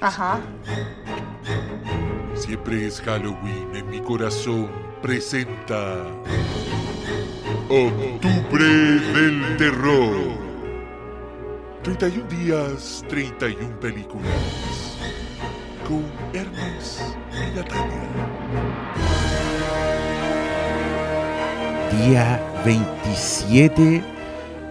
Ajá. 0.00 0.40
Siempre 2.34 2.86
es 2.86 3.00
Halloween 3.00 3.74
en 3.74 3.90
mi 3.90 4.00
corazón. 4.00 4.70
Presenta. 5.02 6.06
Octubre 7.68 8.64
del 8.64 9.56
Terror. 9.56 10.38
31 11.82 12.28
días, 12.28 13.04
31 13.08 13.80
películas. 13.80 14.30
Con 15.88 16.04
Hermes 16.32 17.02
y 17.32 17.56
Natalia. 17.56 18.08
Día 21.90 22.62
27 22.64 24.04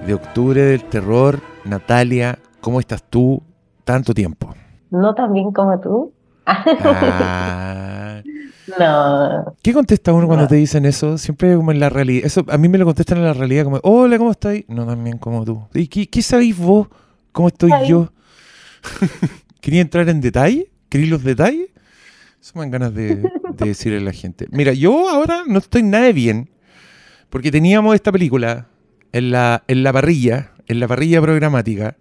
de 0.06 0.14
octubre 0.14 0.62
del 0.62 0.84
terror. 0.86 1.42
Natalia, 1.66 2.40
¿cómo 2.62 2.80
estás 2.80 3.04
tú? 3.04 3.44
Tanto 3.90 4.14
tiempo. 4.14 4.54
No 4.92 5.16
tan 5.16 5.34
bien 5.34 5.52
como 5.52 5.80
tú. 5.80 6.14
Ah, 6.46 8.22
No. 8.80 9.56
¿Qué 9.64 9.74
contesta 9.74 10.14
uno 10.14 10.28
cuando 10.28 10.44
No. 10.44 10.48
te 10.48 10.58
dicen 10.58 10.86
eso? 10.86 11.18
Siempre 11.18 11.56
como 11.56 11.72
en 11.72 11.80
la 11.80 11.90
realidad. 11.90 12.24
Eso 12.28 12.46
a 12.50 12.58
mí 12.60 12.70
me 12.70 12.78
lo 12.78 12.86
contestan 12.86 13.18
en 13.18 13.24
la 13.24 13.34
realidad 13.34 13.64
como, 13.64 13.80
hola, 13.82 14.20
¿cómo 14.20 14.30
estás? 14.30 14.58
No 14.68 14.86
tan 14.86 15.04
bien 15.04 15.18
como 15.18 15.44
tú. 15.44 15.64
¿Y 15.74 15.88
qué, 15.88 16.08
qué 16.08 16.22
sabéis 16.22 16.56
vos? 16.56 16.88
¿Cómo 17.32 17.48
estoy 17.48 17.72
Ay. 17.72 17.90
yo? 17.90 18.14
¿Quería 19.60 19.82
entrar 19.82 20.08
en 20.08 20.22
detalle? 20.22 20.70
¿Queréis 20.88 21.10
los 21.10 21.24
detalles? 21.24 21.70
Eso 22.40 22.52
me 22.54 22.62
dan 22.62 22.70
ganas 22.72 22.94
de, 22.94 23.16
de 23.16 23.30
decirle 23.66 23.98
a 23.98 24.02
la 24.02 24.12
gente. 24.14 24.46
Mira, 24.52 24.72
yo 24.74 25.10
ahora 25.10 25.42
no 25.48 25.58
estoy 25.58 25.82
nada 25.82 26.04
de 26.06 26.14
bien 26.14 26.52
porque 27.32 27.50
teníamos 27.52 27.96
esta 27.96 28.12
película 28.12 28.68
en 29.14 29.32
la, 29.32 29.64
en 29.68 29.82
la 29.82 29.92
parrilla, 29.92 30.52
en 30.68 30.80
la 30.80 30.88
parrilla 30.88 31.20
programática. 31.24 31.98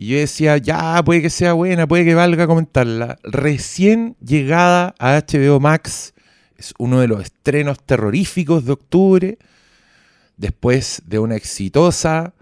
Y 0.00 0.06
yo 0.06 0.16
decía, 0.16 0.56
ya, 0.56 1.02
puede 1.04 1.20
que 1.20 1.28
sea 1.28 1.52
buena, 1.52 1.86
puede 1.86 2.06
que 2.06 2.14
valga 2.14 2.46
comentarla. 2.46 3.18
Recién 3.22 4.16
llegada 4.24 4.94
a 4.98 5.20
HBO 5.20 5.60
Max, 5.60 6.14
es 6.56 6.72
uno 6.78 7.00
de 7.00 7.06
los 7.06 7.20
estrenos 7.20 7.82
terroríficos 7.84 8.64
de 8.64 8.72
octubre, 8.72 9.38
después 10.38 11.02
de 11.04 11.18
una 11.18 11.36
exitosa 11.36 12.32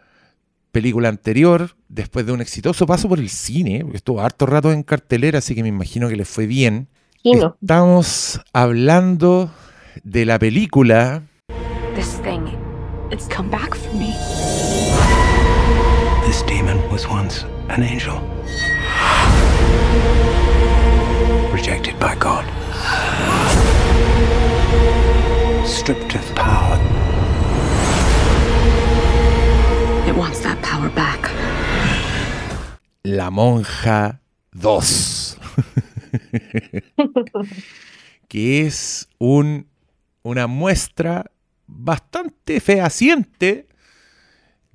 película 0.70 1.08
anterior, 1.08 1.74
después 1.88 2.24
de 2.26 2.30
un 2.30 2.40
exitoso 2.40 2.86
paso 2.86 3.08
por 3.08 3.18
el 3.18 3.28
cine, 3.28 3.80
porque 3.82 3.96
estuvo 3.96 4.20
harto 4.20 4.46
rato 4.46 4.70
en 4.70 4.84
cartelera, 4.84 5.40
así 5.40 5.56
que 5.56 5.64
me 5.64 5.68
imagino 5.68 6.08
que 6.08 6.14
le 6.14 6.24
fue 6.24 6.46
bien. 6.46 6.86
Kino. 7.24 7.56
Estamos 7.60 8.40
hablando 8.52 9.50
de 10.04 10.26
la 10.26 10.38
película 10.38 11.24
This 11.96 12.22
thing, 12.22 12.56
it's 13.10 13.26
come 13.26 13.50
back 13.50 13.74
for 13.74 13.92
me. 13.94 14.14
This 16.28 16.42
demon 16.42 16.76
was 16.90 17.08
once 17.08 17.44
an 17.70 17.82
angel. 17.82 18.20
Rejected 21.50 21.98
by 21.98 22.16
God. 22.16 22.44
Stripped 25.66 26.14
of 26.14 26.34
power. 26.34 26.76
It 30.06 30.14
wants 30.14 30.40
that 30.40 30.60
power 30.60 30.90
back. 30.90 31.30
La 33.04 33.30
Monja 33.30 34.20
2. 34.52 35.38
que 38.28 38.66
es 38.66 39.08
un, 39.18 39.66
una 40.22 40.46
muestra 40.46 41.24
bastante 41.66 42.60
fehaciente 42.60 43.67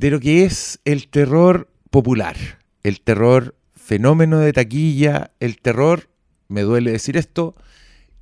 de 0.03 0.11
lo 0.11 0.19
que 0.19 0.43
es 0.43 0.81
el 0.83 1.07
terror 1.07 1.69
popular, 1.89 2.35
el 2.83 2.99
terror 2.99 3.55
fenómeno 3.73 4.39
de 4.39 4.51
taquilla, 4.51 5.31
el 5.39 5.61
terror, 5.61 6.09
me 6.49 6.63
duele 6.63 6.91
decir 6.91 7.15
esto, 7.15 7.55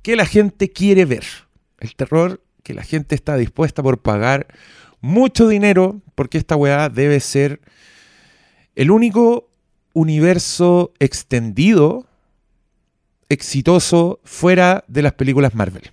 que 0.00 0.14
la 0.14 0.24
gente 0.24 0.70
quiere 0.70 1.06
ver, 1.06 1.24
el 1.80 1.96
terror 1.96 2.40
que 2.62 2.72
la 2.72 2.84
gente 2.84 3.16
está 3.16 3.36
dispuesta 3.36 3.82
por 3.82 4.00
pagar 4.00 4.46
mucho 5.00 5.48
dinero 5.48 6.00
porque 6.14 6.38
esta 6.38 6.54
weá 6.54 6.88
debe 6.88 7.18
ser 7.18 7.60
el 8.76 8.92
único 8.92 9.50
universo 9.92 10.92
extendido 11.00 12.06
exitoso 13.28 14.20
fuera 14.22 14.84
de 14.86 15.02
las 15.02 15.14
películas 15.14 15.56
Marvel. 15.56 15.90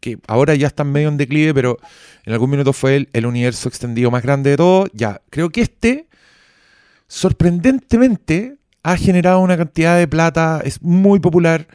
Que 0.00 0.18
ahora 0.26 0.54
ya 0.54 0.66
están 0.66 0.92
medio 0.92 1.08
en 1.08 1.16
declive, 1.16 1.54
pero 1.54 1.78
en 2.24 2.32
algún 2.32 2.50
minuto 2.50 2.72
fue 2.72 2.96
el, 2.96 3.08
el 3.12 3.26
universo 3.26 3.68
extendido 3.68 4.10
más 4.10 4.22
grande 4.22 4.50
de 4.50 4.56
todo. 4.56 4.86
Ya, 4.92 5.20
creo 5.30 5.50
que 5.50 5.62
este, 5.62 6.08
sorprendentemente, 7.06 8.56
ha 8.86 8.96
generado 8.96 9.40
una 9.40 9.56
cantidad 9.56 9.98
de 9.98 10.06
plata, 10.06 10.62
es 10.64 10.80
muy 10.80 11.18
popular 11.18 11.66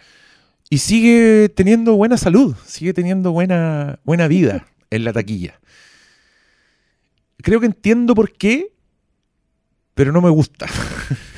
y 0.70 0.78
sigue 0.78 1.50
teniendo 1.50 1.96
buena 1.96 2.18
salud, 2.18 2.56
sigue 2.66 2.94
teniendo 2.94 3.34
buena, 3.34 4.00
buena 4.06 4.30
vida 4.30 4.66
en 4.90 5.04
la 5.04 5.12
taquilla. 5.12 5.60
Creo 7.42 7.60
que 7.60 7.66
entiendo 7.66 8.16
por 8.16 8.32
qué, 8.32 8.72
pero 9.94 10.14
no 10.14 10.22
me 10.22 10.30
gusta. 10.30 10.68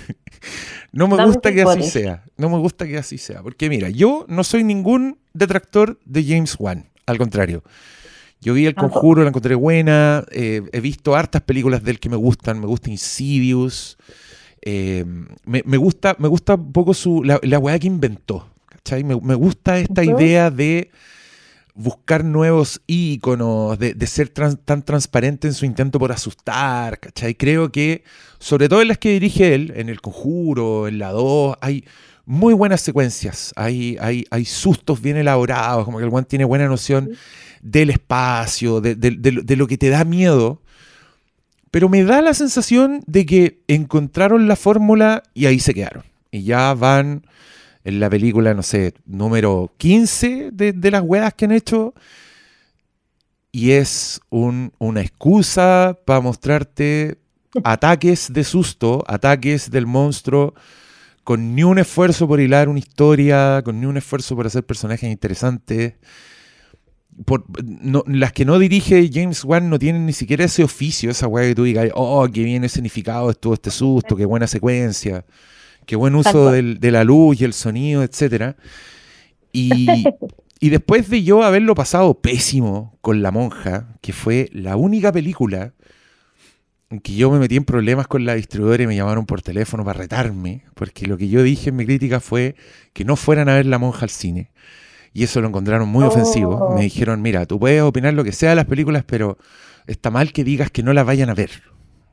no 0.93 1.07
me 1.07 1.25
gusta 1.25 1.51
que 1.51 1.61
así 1.63 1.83
sea. 1.89 2.23
No 2.37 2.49
me 2.49 2.57
gusta 2.59 2.87
que 2.87 2.97
así 2.97 3.17
sea. 3.17 3.41
Porque 3.43 3.67
mira, 3.69 3.89
yo 3.89 4.25
no 4.29 4.43
soy 4.43 4.63
ningún 4.63 5.17
detractor 5.33 5.99
de 6.05 6.23
James 6.23 6.55
Wan. 6.57 6.89
Al 7.05 7.17
contrario. 7.17 7.63
Yo 8.39 8.53
vi 8.53 8.65
El. 8.65 8.75
Conjuro, 8.75 9.23
la 9.23 9.29
encontré 9.29 9.55
buena. 9.55 10.23
eh, 10.31 10.61
he 10.71 10.79
visto 10.79 11.15
hartas 11.15 11.41
películas 11.41 11.83
de 11.83 11.91
él 11.91 11.99
que 11.99 12.09
me 12.09 12.15
gustan. 12.17 12.59
Me 12.59 12.65
gusta 12.67 12.89
Insidious. 12.89 13.97
eh, 14.61 15.03
me, 15.45 15.61
me 15.65 15.77
gusta, 15.77 16.15
me 16.19 16.27
gusta 16.29 16.55
un 16.55 16.71
poco 16.71 16.93
su, 16.93 17.23
la, 17.23 17.39
la 17.43 17.59
weá 17.59 17.77
que 17.79 17.87
inventó. 17.87 18.47
¿cachai? 18.69 19.03
Me, 19.03 19.19
me 19.21 19.35
gusta 19.35 19.77
esta 19.79 20.03
idea 20.03 20.49
de 20.51 20.89
buscar 21.75 22.23
nuevos 22.23 22.81
íconos, 22.87 23.79
de, 23.79 23.93
de 23.93 24.07
ser 24.07 24.29
trans- 24.29 24.59
tan 24.63 24.83
transparente 24.83 25.47
en 25.47 25.53
su 25.53 25.65
intento 25.65 25.97
por 25.99 26.11
asustar, 26.11 26.99
¿cachai? 26.99 27.35
Creo 27.35 27.71
que, 27.71 28.03
sobre 28.39 28.69
todo 28.69 28.81
en 28.81 28.89
las 28.89 28.97
que 28.99 29.09
dirige 29.11 29.55
él, 29.55 29.73
en 29.75 29.89
El 29.89 29.99
Conjuro, 30.01 30.87
en 30.87 30.99
la 30.99 31.11
2, 31.11 31.55
hay 31.61 31.83
muy 32.25 32.53
buenas 32.53 32.81
secuencias, 32.81 33.51
hay, 33.55 33.97
hay, 33.99 34.25
hay 34.29 34.45
sustos 34.45 35.01
bien 35.01 35.17
elaborados, 35.17 35.83
como 35.85 35.97
que 35.97 36.03
el 36.05 36.13
one 36.13 36.25
tiene 36.25 36.45
buena 36.45 36.67
noción 36.67 37.09
del 37.61 37.89
espacio, 37.89 38.79
de, 38.79 38.95
de- 38.95 39.11
de 39.17 39.31
lo- 39.31 39.41
de 39.41 39.55
lo 39.55 39.67
que 39.67 39.77
te 39.77 39.89
da 39.89 40.03
miedo, 40.05 40.61
pero 41.71 41.89
me 41.89 42.03
da 42.03 42.21
la 42.21 42.33
sensación 42.35 43.03
de 43.07 43.25
que 43.25 43.61
encontraron 43.67 44.47
la 44.47 44.55
fórmula 44.55 45.23
y 45.33 45.47
ahí 45.47 45.59
se 45.59 45.73
quedaron. 45.73 46.03
Y 46.29 46.43
ya 46.43 46.73
van 46.75 47.25
en 47.83 47.99
la 47.99 48.09
película, 48.09 48.53
no 48.53 48.63
sé, 48.63 48.93
número 49.05 49.73
15 49.77 50.49
de, 50.51 50.91
las 50.91 51.01
weas 51.01 51.33
que 51.33 51.45
han 51.45 51.51
hecho. 51.51 51.93
Y 53.51 53.71
es 53.71 54.19
un- 54.29 54.71
una 54.79 55.01
excusa 55.01 55.99
para 56.05 56.21
mostrarte 56.21 57.17
ataques 57.63 58.33
de 58.33 58.43
susto, 58.43 59.03
ataques 59.07 59.69
del 59.69 59.85
monstruo, 59.85 60.55
con 61.23 61.55
ni 61.55 61.63
un 61.63 61.77
esfuerzo 61.77 62.27
por 62.27 62.39
hilar 62.41 62.67
una 62.67 62.79
historia, 62.79 63.61
con 63.63 63.79
ni 63.79 63.85
un 63.85 63.97
esfuerzo 63.97 64.35
por 64.35 64.47
hacer 64.47 64.65
personajes 64.65 65.09
interesantes. 65.11 65.93
Las 68.07 68.33
que 68.33 68.43
no 68.43 68.57
dirige 68.57 69.07
James 69.13 69.43
Wan 69.45 69.69
no 69.69 69.77
tienen 69.77 70.05
ni 70.07 70.13
siquiera 70.13 70.45
ese 70.45 70.63
oficio, 70.63 71.11
esa 71.11 71.27
weá 71.27 71.47
que 71.47 71.53
tú 71.55 71.63
digas, 71.63 71.89
oh, 71.93 72.27
qué 72.33 72.43
bien 72.43 72.63
escenificado 72.63 73.29
estuvo 73.29 73.53
este 73.53 73.69
susto, 73.69 74.15
qué 74.15 74.25
buena 74.25 74.47
secuencia, 74.47 75.23
qué 75.85 75.95
buen 75.95 76.15
uso 76.15 76.51
del- 76.51 76.79
de 76.79 76.91
la 76.91 77.03
luz 77.03 77.39
y 77.41 77.45
el 77.45 77.53
sonido, 77.53 78.03
etcétera. 78.03 78.55
Y, 79.51 79.87
y 80.59 80.69
después 80.69 81.09
de 81.09 81.23
yo 81.23 81.43
haberlo 81.43 81.75
pasado 81.75 82.15
pésimo 82.21 82.97
con 83.01 83.21
La 83.21 83.31
Monja, 83.31 83.95
que 84.01 84.13
fue 84.13 84.49
la 84.53 84.75
única 84.75 85.11
película 85.11 85.73
en 86.89 86.99
que 86.99 87.15
yo 87.15 87.31
me 87.31 87.39
metí 87.39 87.55
en 87.55 87.65
problemas 87.65 88.07
con 88.07 88.23
la 88.25 88.35
distribuidora 88.35 88.83
y 88.83 88.87
me 88.87 88.95
llamaron 88.95 89.25
por 89.25 89.41
teléfono 89.41 89.83
para 89.83 89.97
retarme, 89.99 90.63
porque 90.75 91.07
lo 91.07 91.17
que 91.17 91.27
yo 91.27 91.41
dije 91.41 91.69
en 91.69 91.75
mi 91.75 91.85
crítica 91.85 92.19
fue 92.19 92.55
que 92.93 93.03
no 93.03 93.15
fueran 93.15 93.49
a 93.49 93.55
ver 93.55 93.65
La 93.65 93.79
Monja 93.79 94.01
al 94.03 94.09
cine. 94.11 94.51
Y 95.15 95.23
eso 95.23 95.41
lo 95.41 95.47
encontraron 95.47 95.89
muy 95.89 96.03
Oh. 96.03 96.07
ofensivo. 96.07 96.73
Me 96.75 96.81
dijeron, 96.83 97.21
mira, 97.21 97.45
tú 97.45 97.59
puedes 97.59 97.81
opinar 97.81 98.13
lo 98.13 98.23
que 98.23 98.31
sea 98.31 98.51
de 98.51 98.55
las 98.55 98.65
películas, 98.65 99.03
pero 99.05 99.37
está 99.87 100.09
mal 100.11 100.31
que 100.33 100.43
digas 100.43 100.71
que 100.71 100.81
no 100.83 100.93
las 100.93 101.05
vayan 101.05 101.29
a 101.29 101.35
ver. 101.35 101.49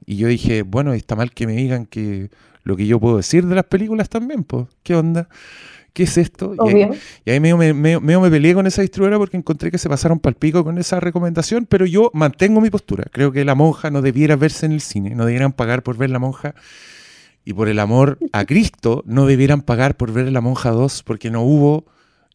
Y 0.06 0.16
yo 0.16 0.28
dije, 0.28 0.62
bueno, 0.62 0.92
está 0.94 1.14
mal 1.16 1.32
que 1.32 1.46
me 1.46 1.54
digan 1.54 1.86
que 1.86 2.30
lo 2.62 2.76
que 2.76 2.86
yo 2.86 3.00
puedo 3.00 3.16
decir 3.16 3.46
de 3.46 3.54
las 3.54 3.64
películas 3.64 4.08
también, 4.08 4.44
pues, 4.44 4.66
¿qué 4.82 4.94
onda? 4.94 5.28
¿Qué 5.92 6.04
es 6.04 6.16
esto? 6.18 6.54
Y 6.54 6.68
ahí, 6.68 6.74
Obvio. 6.84 6.94
y 7.24 7.30
ahí 7.30 7.40
medio 7.40 7.56
me, 7.56 7.74
medio- 7.74 8.00
medio 8.00 8.20
me 8.20 8.30
peleé 8.30 8.54
con 8.54 8.66
esa 8.66 8.80
distribuidora 8.82 9.18
porque 9.18 9.36
encontré 9.36 9.70
que 9.72 9.78
se 9.78 9.88
pasaron 9.88 10.20
pal 10.20 10.34
pico 10.34 10.62
con 10.62 10.78
esa 10.78 11.00
recomendación, 11.00 11.66
pero 11.66 11.84
yo 11.84 12.10
mantengo 12.14 12.60
mi 12.60 12.70
postura. 12.70 13.04
Creo 13.10 13.32
que 13.32 13.44
La 13.44 13.56
Monja 13.56 13.90
no 13.90 14.00
debiera 14.00 14.36
verse 14.36 14.66
en 14.66 14.72
el 14.72 14.80
cine, 14.82 15.16
no 15.16 15.24
debieran 15.26 15.52
pagar 15.52 15.82
por 15.82 15.96
ver 15.96 16.10
La 16.10 16.20
Monja. 16.20 16.54
Y 17.44 17.54
por 17.54 17.68
el 17.68 17.78
amor 17.80 18.18
a 18.32 18.44
Cristo, 18.44 19.02
no 19.06 19.26
debieran 19.26 19.62
pagar 19.62 19.96
por 19.96 20.12
ver 20.12 20.30
La 20.30 20.40
Monja 20.40 20.70
2 20.70 21.02
porque 21.02 21.30
no 21.30 21.42
hubo 21.42 21.86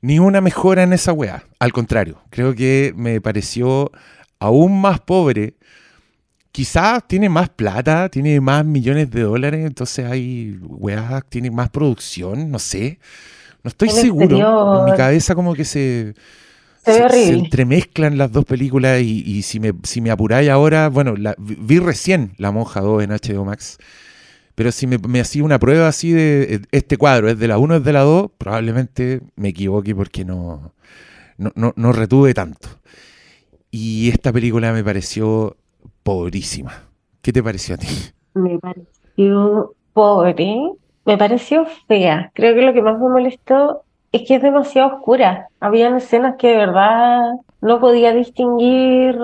ni 0.02 0.20
una 0.20 0.42
mejora 0.42 0.84
en 0.84 0.92
esa 0.94 1.14
weá. 1.14 1.44
Al 1.60 1.72
contrario, 1.72 2.22
creo 2.32 2.56
que 2.56 2.94
me 2.98 3.22
pareció 3.22 3.92
aún 4.40 4.82
más 4.82 5.00
pobre 5.00 5.54
quizás 6.56 7.06
tiene 7.06 7.28
más 7.28 7.50
plata, 7.50 8.08
tiene 8.08 8.40
más 8.40 8.64
millones 8.64 9.12
de 9.12 9.24
dólares, 9.24 9.66
entonces 9.66 10.06
hay 10.10 10.58
weas, 10.62 11.22
tiene 11.28 11.52
más 11.52 11.70
producción, 11.70 12.50
no 12.50 12.60
sé. 12.60 12.98
No 13.62 13.68
estoy 13.68 13.90
El 13.90 13.96
seguro. 13.96 14.24
exterior. 14.26 14.80
En 14.80 14.86
mi 14.92 14.98
cabeza 14.98 15.36
como 15.36 15.54
que 15.54 15.66
se, 15.66 16.14
Se 16.86 16.92
ve 16.94 17.02
horrible. 17.04 17.40
entremezclan 17.40 18.18
las 18.18 18.32
dos 18.32 18.46
películas 18.46 19.02
y, 19.02 19.22
y 19.26 19.42
si, 19.42 19.60
me, 19.60 19.74
si 19.84 20.00
me 20.00 20.12
apuráis 20.12 20.50
ahora, 20.50 20.88
bueno, 20.88 21.16
la- 21.18 21.36
vi 21.38 21.80
recién 21.80 22.32
La 22.38 22.52
Monja 22.52 22.80
2 22.80 23.04
en 23.04 23.10
HBO 23.12 23.44
Max, 23.44 23.78
pero 24.56 24.72
si 24.72 24.88
me, 24.88 24.98
me 24.98 25.20
hacía 25.20 25.44
una 25.44 25.60
prueba 25.60 25.90
así 25.90 26.14
de 26.14 26.62
este 26.72 26.96
cuadro, 26.96 27.30
es 27.30 27.38
de 27.38 27.50
la 27.50 27.58
1, 27.58 27.76
es 27.76 27.84
de 27.84 27.92
la 27.92 28.02
2, 28.04 28.32
probablemente 28.38 29.20
me 29.36 29.50
equivoque 29.50 29.94
porque 29.94 30.24
no, 30.24 30.72
no, 31.38 31.52
no, 31.56 31.74
no 31.76 31.92
retuve 31.92 32.34
tanto. 32.34 32.70
Y 33.72 34.08
esta 34.10 34.32
película 34.32 34.72
me 34.72 34.86
pareció 34.86 35.58
pobrísima. 36.06 36.72
¿Qué 37.24 37.34
te 37.34 37.42
pareció 37.42 37.74
a 37.74 37.78
ti? 37.80 37.88
Me 38.36 38.60
pareció 38.60 39.74
pobre, 39.92 40.56
me 41.04 41.18
pareció 41.18 41.66
fea. 41.88 42.32
Creo 42.36 42.54
que 42.54 42.62
lo 42.62 42.74
que 42.74 42.84
más 42.84 43.00
me 43.00 43.10
molestó 43.10 43.82
es 44.12 44.22
que 44.28 44.36
es 44.36 44.42
demasiado 44.44 44.98
oscura. 44.98 45.48
Habían 45.60 45.96
escenas 45.96 46.36
que 46.38 46.50
de 46.50 46.58
verdad 46.58 47.22
no 47.60 47.80
podía 47.80 48.14
distinguir 48.14 49.18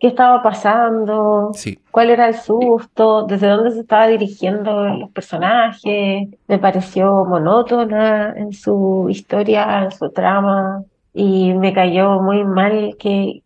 qué 0.00 0.08
estaba 0.08 0.42
pasando, 0.42 1.52
Sí, 1.54 1.78
cuál 1.92 2.10
era 2.10 2.26
el 2.26 2.34
susto, 2.34 3.22
desde 3.22 3.46
dónde 3.46 3.70
se 3.70 3.80
estaba 3.80 4.08
dirigiendo 4.08 4.88
los 4.88 5.10
personajes. 5.10 6.28
Me 6.48 6.58
pareció 6.58 7.24
monótona 7.26 8.34
en 8.36 8.52
su 8.52 9.06
historia, 9.08 9.84
en 9.84 9.92
su 9.92 10.10
trama, 10.10 10.82
y 11.14 11.54
me 11.54 11.72
cayó 11.72 12.20
muy 12.20 12.42
mal 12.42 12.96
que 12.98 13.44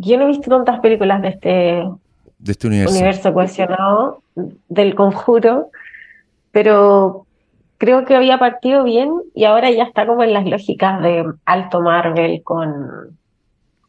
yo 0.00 0.16
no 0.18 0.24
he 0.24 0.28
visto 0.28 0.50
tantas 0.50 0.80
películas 0.80 1.22
de 1.22 1.28
este 1.28 1.84
de 2.38 2.52
este 2.52 2.66
universo. 2.68 2.94
universo 2.94 3.34
cohesionado 3.34 4.22
del 4.68 4.94
conjuro, 4.94 5.70
pero 6.52 7.26
creo 7.78 8.04
que 8.04 8.16
había 8.16 8.38
partido 8.38 8.84
bien 8.84 9.12
y 9.34 9.44
ahora 9.44 9.70
ya 9.70 9.84
está 9.84 10.06
como 10.06 10.22
en 10.22 10.32
las 10.32 10.46
lógicas 10.46 11.02
de 11.02 11.24
alto 11.44 11.80
Marvel 11.80 12.42
con, 12.42 13.18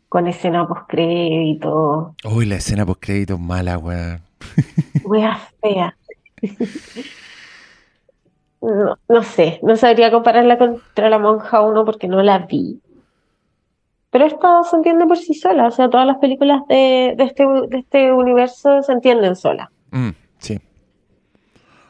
con 0.07 0.27
escena 0.27 0.67
postcrédito, 0.67 2.15
Uy, 2.23 2.45
la 2.45 2.55
escena 2.55 2.85
post 2.85 3.01
crédito 3.01 3.35
es 3.35 3.39
mala, 3.39 3.77
weón. 3.77 4.21
wea 5.03 5.39
fea. 5.61 5.95
No, 8.61 8.97
no 9.07 9.23
sé, 9.23 9.61
no 9.63 9.77
sabría 9.77 10.11
compararla 10.11 10.57
contra 10.57 11.09
la 11.09 11.17
monja 11.17 11.61
1 11.61 11.85
porque 11.85 12.09
no 12.09 12.21
la 12.21 12.39
vi. 12.39 12.81
Pero 14.11 14.25
esta 14.25 14.63
se 14.63 14.75
entiende 14.75 15.05
por 15.05 15.17
sí 15.17 15.33
sola, 15.33 15.67
o 15.67 15.71
sea, 15.71 15.89
todas 15.89 16.07
las 16.07 16.17
películas 16.17 16.61
de, 16.67 17.13
de 17.17 17.23
este, 17.23 17.43
de 17.45 17.77
este 17.77 18.11
universo 18.11 18.81
se 18.81 18.91
entienden 18.91 19.35
solas. 19.35 19.69
Mm, 19.91 20.09
sí. 20.39 20.59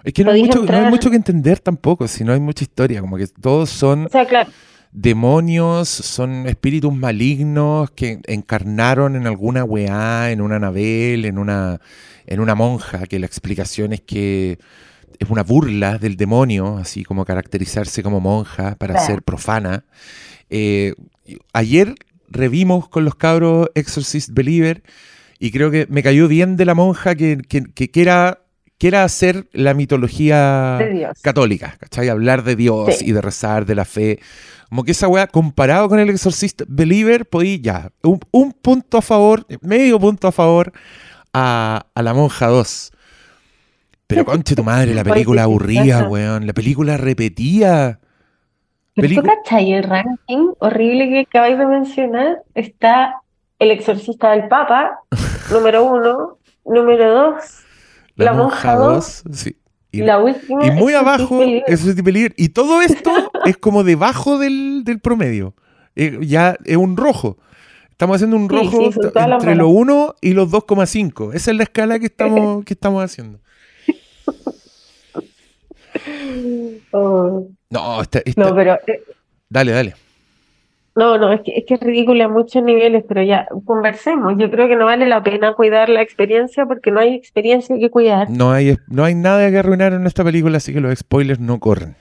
Es 0.04 0.14
que 0.14 0.24
no 0.24 0.32
hay, 0.32 0.44
mucho, 0.44 0.64
no 0.64 0.78
hay 0.78 0.90
mucho 0.90 1.10
que 1.10 1.16
entender 1.16 1.60
tampoco, 1.60 2.08
si 2.08 2.24
no 2.24 2.34
hay 2.34 2.40
mucha 2.40 2.64
historia, 2.64 3.02
como 3.02 3.18
que 3.18 3.28
todos 3.28 3.70
son 3.70 4.06
O 4.06 4.10
sea, 4.10 4.26
claro, 4.26 4.50
demonios, 4.92 5.88
son 5.88 6.48
espíritus 6.48 6.94
malignos 6.94 7.92
que 7.92 8.20
encarnaron 8.28 9.16
en 9.16 9.28
alguna 9.28 9.64
weá, 9.64 10.32
en 10.32 10.42
una 10.42 10.60
navel, 10.60 11.26
en 11.26 11.38
una, 11.38 11.80
en 12.26 12.40
una 12.40 12.56
monja, 12.56 13.06
que 13.08 13.20
la 13.20 13.26
explicación 13.26 13.94
es 13.94 14.02
que 14.02 14.58
es 15.20 15.30
una 15.30 15.44
burla 15.44 15.98
del 15.98 16.16
demonio, 16.16 16.78
así 16.78 17.04
como 17.04 17.26
caracterizarse 17.26 18.02
como 18.04 18.20
monja 18.20 18.76
para 18.76 18.94
Claro. 18.96 19.08
ser 19.08 19.22
profana. 19.22 19.84
Eh, 20.50 20.94
ayer 21.54 21.96
revimos 22.32 22.88
con 22.90 23.06
los 23.06 23.16
cabros 23.16 23.70
Exorcist 23.76 24.30
Believer 24.32 24.84
y 25.40 25.52
creo 25.52 25.72
que 25.72 25.88
me 25.90 26.04
cayó 26.04 26.28
bien 26.28 26.56
de 26.58 26.66
la 26.66 26.74
monja 26.76 27.16
que, 27.16 27.38
que, 27.38 27.64
que 27.64 27.90
quiera, 27.92 28.40
quiera 28.78 29.04
hacer 29.04 29.48
la 29.54 29.74
mitología 29.74 30.80
católica, 31.22 31.78
¿cachai? 31.80 32.10
Hablar 32.10 32.44
de 32.44 32.56
Dios 32.56 32.98
Sí. 32.98 33.06
y 33.08 33.12
de 33.14 33.22
rezar, 33.22 33.66
de 33.66 33.76
la 33.76 33.86
fe. 33.86 34.20
Como 34.70 34.84
que 34.84 34.92
esa 34.92 35.08
weá, 35.08 35.28
comparado 35.28 35.90
con 35.90 36.00
el 36.00 36.10
Exorcist 36.10 36.62
Believer, 36.68 37.26
podí 37.28 37.60
ya, 37.62 37.92
un, 38.04 38.20
un 38.32 38.52
punto 38.54 38.98
a 38.98 39.02
favor, 39.02 39.46
medio 39.62 40.00
punto 40.00 40.28
a 40.28 40.32
favor 40.32 40.72
a, 41.34 41.88
a 41.96 42.02
la 42.04 42.14
monja 42.14 42.48
2. 42.48 42.92
Pero 44.08 44.26
conche 44.26 44.56
tu 44.56 44.64
madre, 44.64 44.94
la 44.94 45.04
película 45.14 45.46
chistosa. 45.48 46.08
weón. 46.10 46.46
La 46.48 46.54
película 46.54 46.98
repetía. 46.98 48.00
Tú 49.02 49.24
cachai, 49.24 49.74
el 49.74 49.84
ranking 49.84 50.54
horrible 50.60 51.10
que 51.10 51.20
acabáis 51.22 51.58
de 51.58 51.66
mencionar 51.66 52.44
está 52.56 53.22
El 53.60 53.72
Exorcista 53.72 54.32
del 54.32 54.48
Papa, 54.48 55.00
número 55.52 55.86
uno, 55.86 56.38
número 56.66 57.14
dos, 57.14 57.44
La 58.16 58.34
Monja 58.34 58.76
2, 58.76 59.24
sí. 59.32 59.58
y 59.92 60.00
Y, 60.00 60.04
la 60.04 60.20
última 60.20 60.66
y 60.66 60.72
muy 60.72 60.94
abajo 60.94 61.42
es. 61.42 61.86
Y 62.38 62.50
todo 62.50 62.82
esto 62.82 63.12
es 63.46 63.58
como 63.58 63.84
debajo 63.84 64.38
del, 64.38 64.84
del 64.84 65.00
promedio. 65.00 65.54
Eh, 65.96 66.20
ya 66.22 66.56
es 66.66 66.78
un 66.78 66.96
rojo. 66.96 67.38
Estamos 68.00 68.16
haciendo 68.16 68.38
un 68.38 68.48
rojo 68.48 68.92
sí, 68.94 69.00
entre 69.04 69.56
los 69.56 69.68
1 69.70 70.16
y 70.22 70.32
los 70.32 70.50
2,5. 70.50 71.34
Esa 71.34 71.52
es 71.52 71.58
la 71.58 71.64
escala 71.64 72.00
que 72.00 72.06
estamos, 72.06 72.64
que 72.64 72.74
estamos 72.74 73.04
haciendo. 73.04 73.40
Oh, 76.92 77.48
No, 77.70 78.02
esta- 78.02 78.22
esta- 78.26 78.42
no, 78.50 78.56
pero 78.56 78.74
eh, 78.88 79.02
dale, 79.50 79.72
dale. 79.72 79.94
no, 80.96 81.18
no, 81.18 81.32
es 81.32 81.42
que, 81.42 81.52
es 81.58 81.66
que 81.66 81.76
es 81.76 81.80
ridícula 81.80 82.26
a 82.26 82.30
muchos 82.30 82.62
niveles, 82.64 83.04
pero 83.08 83.22
ya 83.24 83.48
conversemos. 83.66 84.34
Yo 84.38 84.50
creo 84.52 84.68
que 84.68 84.76
no 84.76 84.86
vale 84.86 85.06
la 85.08 85.24
pena 85.24 85.54
cuidar 85.54 85.90
la 85.90 86.02
experiencia 86.02 86.66
porque 86.66 86.92
no 86.92 87.00
hay 87.00 87.14
experiencia 87.16 87.78
que 87.78 87.90
cuidar. 87.90 88.30
No 88.30 88.52
hay, 88.52 88.78
no 88.88 89.04
hay 89.04 89.16
nada 89.16 89.50
que 89.50 89.58
arruinar 89.60 89.94
en 89.94 90.06
esta 90.08 90.24
película, 90.24 90.58
así 90.58 90.74
que 90.74 90.82
los 90.82 90.98
spoilers 90.98 91.40
no 91.40 91.60
corren. 91.60 91.96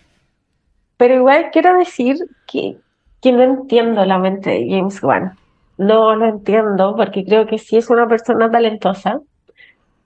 Pero 0.96 1.14
igual 1.14 1.50
quiero 1.52 1.78
decir 1.78 2.16
que, 2.50 2.76
que 3.20 3.32
no 3.32 3.42
entiendo 3.42 4.04
la 4.04 4.18
mente 4.18 4.50
de 4.50 4.66
James 4.68 5.00
Wan. 5.02 5.34
No 5.76 6.16
lo 6.16 6.26
entiendo 6.26 6.96
porque 6.96 7.24
creo 7.24 7.46
que 7.46 7.58
sí 7.58 7.76
es 7.76 7.88
una 7.88 8.08
persona 8.08 8.50
talentosa. 8.50 9.20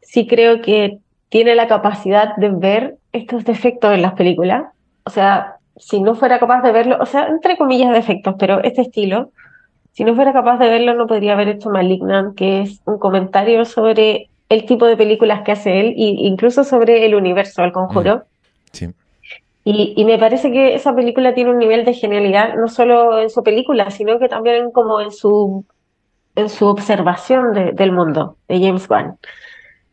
Sí 0.03 0.27
creo 0.27 0.61
que 0.61 0.99
tiene 1.32 1.55
la 1.55 1.67
capacidad 1.67 2.37
de 2.37 2.50
ver 2.50 2.96
estos 3.12 3.44
defectos 3.46 3.90
en 3.94 4.02
las 4.02 4.12
películas. 4.12 4.64
O 5.05 5.11
sea, 5.11 5.56
si 5.79 6.02
no 6.02 6.14
fuera 6.14 6.38
capaz 6.38 6.61
de 6.61 6.73
verlo, 6.73 6.99
o 7.00 7.06
sea, 7.06 7.26
entre 7.29 7.56
comillas 7.56 7.90
defectos, 7.90 8.34
pero 8.38 8.62
este 8.62 8.82
estilo, 8.82 9.31
si 9.93 10.05
no 10.05 10.14
fuera 10.14 10.34
capaz 10.34 10.58
de 10.58 10.69
verlo, 10.69 10.93
no 10.93 11.06
podría 11.06 11.32
haber 11.32 11.49
hecho 11.49 11.70
Malignant, 11.70 12.37
que 12.37 12.61
es 12.61 12.82
un 12.84 12.99
comentario 12.99 13.64
sobre 13.64 14.29
el 14.50 14.67
tipo 14.67 14.84
de 14.87 14.99
películas 14.99 15.40
que 15.40 15.52
hace 15.52 15.81
él 15.81 15.87
e 15.96 16.26
incluso 16.29 16.64
sobre 16.64 17.06
el 17.06 17.14
universo 17.14 17.62
del 17.62 17.73
conjuro. 17.73 18.25
Sí. 18.73 18.90
Y, 19.64 19.94
y 19.96 20.05
me 20.05 20.19
parece 20.19 20.53
que 20.53 20.74
esa 20.74 20.94
película 20.94 21.32
tiene 21.32 21.51
un 21.51 21.58
nivel 21.58 21.86
de 21.86 21.94
genialidad, 21.94 22.56
no 22.56 22.69
solo 22.69 23.19
en 23.22 23.31
su 23.31 23.43
película, 23.43 23.91
sino 23.91 24.19
que 24.19 24.29
también 24.29 24.70
como 24.70 25.01
en 25.01 25.10
su, 25.12 25.65
en 26.36 26.51
su 26.51 26.67
observación 26.67 27.55
de- 27.55 27.72
del 27.72 27.93
mundo 27.93 28.36
de 28.48 28.60
James 28.60 28.91
Wan. 28.91 29.17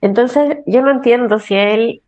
Entonces, 0.02 0.60
yo 0.66 0.82
no 0.82 0.92
entiendo 0.92 1.40
si 1.40 1.56
él 1.56 2.02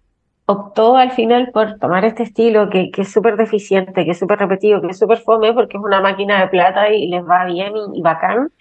optó 0.46 0.98
al 0.98 1.12
final 1.12 1.52
por 1.54 1.78
tomar 1.80 2.06
este 2.06 2.24
estilo 2.24 2.70
que, 2.70 2.92
es 2.96 3.12
súper 3.12 3.38
deficiente, 3.38 4.06
que 4.06 4.12
es 4.12 4.20
súper 4.20 4.40
repetido, 4.40 4.82
que 4.82 4.88
es 4.88 5.00
súper 5.00 5.20
fome 5.20 5.54
porque 5.54 5.78
es 5.78 5.84
una 5.84 6.02
máquina 6.02 6.42
de 6.42 6.48
plata 6.48 6.90
y 6.90 7.08
les 7.08 7.24
va 7.24 7.46
bien 7.46 7.74
y, 7.94 8.02
bacán, 8.02 8.52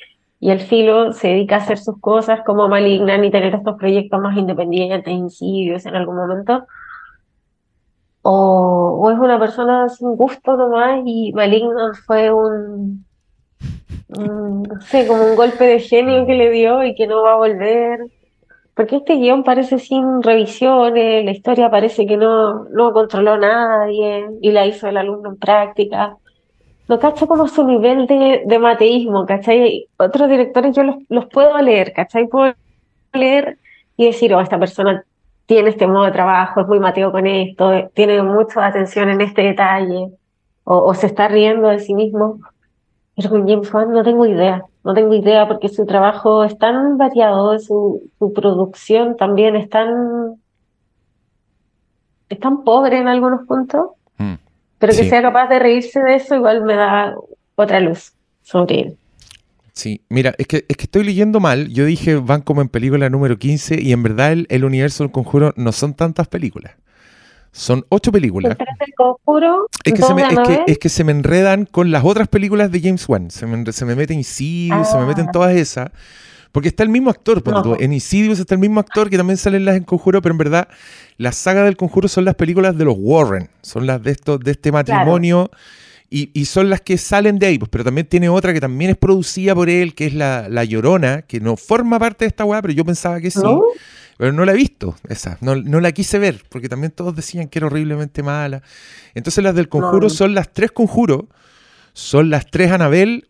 y 0.41 0.51
el 0.51 0.61
filo 0.61 1.13
se 1.13 1.29
dedica 1.29 1.57
a 1.57 1.59
hacer 1.59 1.79
sus 1.79 1.99
cosas 2.01 2.41
como 2.45 2.69
Malignan 2.69 3.25
y 3.25 3.31
tener 3.31 3.55
estos 3.55 3.77
proyectos 3.77 4.21
más 4.21 4.37
independientes, 4.37 5.13
insidios 5.13 5.87
en 5.87 5.97
algún 5.97 6.17
momento. 6.17 6.67
O, 8.23 8.99
o 9.03 9.11
es 9.11 9.19
una 9.19 9.39
persona 9.39 9.89
sin 9.89 10.15
gusto 10.17 10.57
nomás 10.57 11.01
y 11.07 11.33
Malignant 11.33 11.95
fue 12.07 12.31
un, 12.31 13.05
un, 14.09 14.63
no 14.63 14.81
sé, 14.83 15.07
como 15.07 15.25
un 15.25 15.37
golpe 15.37 15.65
de 15.65 15.81
genio 15.81 16.27
que 16.27 16.35
le 16.35 16.51
dio 16.51 16.85
y 16.85 16.95
que 16.95 17.07
no 17.07 17.23
va 17.23 17.33
a 17.33 17.37
volver. 17.37 18.01
Porque 18.75 18.97
este 18.97 19.17
guion 19.17 19.43
parece 19.43 19.79
sin 19.79 20.23
revisiones, 20.23 21.25
la 21.25 21.31
historia 21.31 21.71
parece 21.71 22.07
que 22.07 22.17
no, 22.17 22.65
no 22.65 22.93
controló 22.93 23.37
nadie 23.37 24.27
y 24.41 24.53
la 24.53 24.67
hizo 24.67 24.87
el 24.87 24.97
alumno 24.97 25.31
en 25.31 25.37
práctica. 25.37 26.17
No 26.89 26.99
cacho 26.99 27.27
como 27.27 27.47
su 27.47 27.65
nivel 27.65 28.07
de, 28.07 28.43
de 28.47 28.59
mateísmo, 28.59 29.27
¿cachai? 29.27 29.87
Otros 29.97 30.29
directores 30.29 30.75
yo 30.75 30.83
los, 30.83 30.97
los 31.09 31.27
puedo 31.27 31.57
leer, 31.59 31.93
¿cachai? 31.93 32.27
Puedo 32.27 32.55
leer 33.13 33.59
y 33.97 34.07
decir, 34.07 34.35
oh, 34.35 34.41
esta 34.41 34.59
persona 34.59 35.05
tiene 35.47 35.71
este 35.71 35.87
modo 35.87 36.05
de 36.05 36.13
trabajo, 36.13 36.61
es 36.61 36.67
muy 36.69 36.81
mateo 36.81 37.13
con 37.13 37.27
esto, 37.27 37.91
tiene 37.93 38.23
mucha 38.23 38.67
atención 38.67 39.11
en 39.11 39.21
este 39.21 39.43
detalle, 39.43 40.11
o, 40.65 40.79
o 40.79 40.95
se 40.95 41.07
está 41.07 41.29
riendo 41.29 41.69
de 41.69 41.81
sí 41.81 41.93
mismo. 41.95 42.41
Pero 43.21 43.31
con 43.31 43.47
James 43.49 43.75
Wan 43.75 43.93
no 43.93 44.03
tengo 44.03 44.25
idea, 44.25 44.63
no 44.83 44.95
tengo 44.95 45.13
idea 45.13 45.47
porque 45.47 45.69
su 45.69 45.85
trabajo 45.85 46.43
es 46.43 46.57
tan 46.59 46.97
variado, 46.97 47.59
su, 47.59 48.09
su 48.19 48.33
producción 48.33 49.15
también 49.17 49.57
es 49.57 49.69
tan, 49.69 50.37
es 52.29 52.39
tan 52.41 52.65
pobre 52.65 52.99
en 52.99 53.09
algunos 53.09 53.47
puntos, 53.47 53.89
Mm. 54.19 54.35
pero 54.79 54.93
que 54.93 55.03
Sí. 55.05 55.09
sea 55.11 55.23
capaz 55.23 55.49
de 55.49 55.59
reírse 55.59 56.01
de 56.01 56.15
eso 56.15 56.35
igual 56.35 56.63
me 56.65 56.75
da 56.77 57.15
otra 57.57 57.81
luz 57.81 58.13
sobre 58.43 58.81
él. 58.81 58.97
Sí, 59.73 60.03
mira, 60.09 60.35
es 60.39 60.47
que, 60.47 60.65
es 60.69 60.77
que 60.77 60.85
estoy 60.85 61.05
leyendo 61.05 61.41
mal. 61.41 61.69
Yo 61.69 61.85
dije 61.85 62.17
van 62.17 62.43
como 62.43 62.61
en 62.61 62.69
película 62.69 63.09
número 63.09 63.39
15 63.39 63.81
y 63.81 63.93
en 63.93 64.03
verdad 64.03 64.33
el, 64.33 64.47
el 64.51 64.65
universo 64.65 65.05
del 65.05 65.13
conjuro 65.13 65.53
no 65.57 65.73
son 65.73 65.95
tantas 65.95 66.29
películas. 66.29 66.73
Son 67.53 67.85
ocho 67.89 68.13
películas. 68.13 68.57
Conjuro, 68.97 69.67
Es 69.85 69.93
que, 69.93 70.03
se 70.03 70.15
me, 70.15 70.23
es, 70.23 70.39
que, 70.47 70.65
es 70.67 70.79
que 70.79 70.89
se 70.89 71.05
me 71.05 71.13
enredan 71.13 71.67
con 71.67 71.91
las 71.91 72.05
otras 72.05 72.29
películas 72.29 72.71
de 72.71 72.81
James 72.81 73.09
Wan. 73.09 73.31
Se 73.31 73.47
me, 73.47 73.73
se 73.73 73.85
me 73.85 73.95
mete 73.97 74.15
Insidious, 74.15 74.89
se 74.91 74.99
me 74.99 75.07
meten 75.07 75.27
Ah. 75.29 75.33
todas 75.33 75.57
esas. 75.57 75.91
Porque 76.53 76.69
está 76.69 76.83
el 76.83 76.89
mismo 76.89 77.11
actor. 77.11 77.43
ponte 77.43 77.63
tú. 77.63 77.77
En 77.79 77.93
Insidious 77.93 78.39
está 78.41 78.55
el 78.55 78.61
mismo 78.61 78.81
actor 78.81 79.09
que 79.09 79.17
también 79.17 79.37
sale 79.37 79.57
en 79.57 79.65
las 79.65 79.77
en 79.77 79.85
Conjuro, 79.85 80.21
pero 80.23 80.33
en 80.33 80.39
verdad 80.39 80.69
la 81.17 81.33
saga 81.33 81.63
del 81.65 81.77
Conjuro 81.77 82.09
son 82.09 82.25
las 82.25 82.35
películas 82.35 82.77
de 82.77 82.85
los 82.85 82.97
Warren. 82.99 83.49
Son 83.63 83.87
las 83.87 84.03
de, 84.03 84.13
estos, 84.13 84.41
de 84.41 84.51
este 84.53 84.73
matrimonio. 84.73 85.51
Y, 86.13 86.31
y 86.35 86.47
son 86.47 86.69
las 86.69 86.81
que 86.81 86.99
salen 86.99 87.39
de 87.39 87.47
ahí. 87.47 87.59
Pues, 87.59 87.69
pero 87.69 87.85
también 87.85 88.07
tiene 88.09 88.29
otra 88.29 88.53
que 88.53 88.61
también 88.61 88.91
es 88.91 88.97
producida 88.97 89.55
por 89.55 89.71
él, 89.71 89.95
que 89.95 90.07
es 90.07 90.15
la, 90.15 90.49
la 90.49 90.65
Llorona, 90.65 91.23
que 91.23 91.39
no 91.39 91.57
forma 91.57 92.01
parte 92.01 92.25
de 92.25 92.29
esta 92.31 92.45
weá, 92.45 92.61
pero 92.61 92.75
yo 92.75 92.85
pensaba 92.85 93.21
que 93.21 93.31
sí. 93.31 93.39
¿No? 93.41 93.63
Pero 94.21 94.33
no 94.35 94.45
la 94.45 94.53
he 94.53 94.57
visto, 94.57 94.95
esa. 95.09 95.39
No, 95.41 95.57
no 95.57 95.81
la 95.81 95.93
quise 95.93 96.19
ver, 96.19 96.45
porque 96.51 96.69
también 96.69 96.93
todos 96.93 97.17
decían 97.17 97.49
que 97.49 97.59
era 97.59 97.67
horriblemente 97.69 98.23
mala. 98.23 98.63
Entonces 99.15 99.43
las 99.43 99.55
del 99.55 99.71
conjuro 99.71 100.03
No. 100.03 100.11
son 100.11 100.35
las 100.35 100.53
tres 100.53 100.73
conjuros, 100.73 101.25
son 101.95 102.29
las 102.29 102.45
tres 102.51 102.71
Anabel 102.71 103.27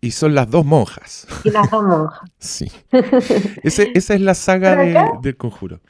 y 0.00 0.12
son 0.12 0.36
las 0.36 0.48
dos 0.48 0.64
monjas. 0.64 1.26
y 1.42 1.50
las 1.50 1.68
dos 1.68 1.82
monjas. 1.84 2.20
Sí. 2.38 2.70
Ese- 3.64 3.90
esa 3.94 4.14
es 4.14 4.20
la 4.20 4.34
saga 4.34 4.76
de- 4.76 5.10
del 5.22 5.36
conjuro. 5.36 5.80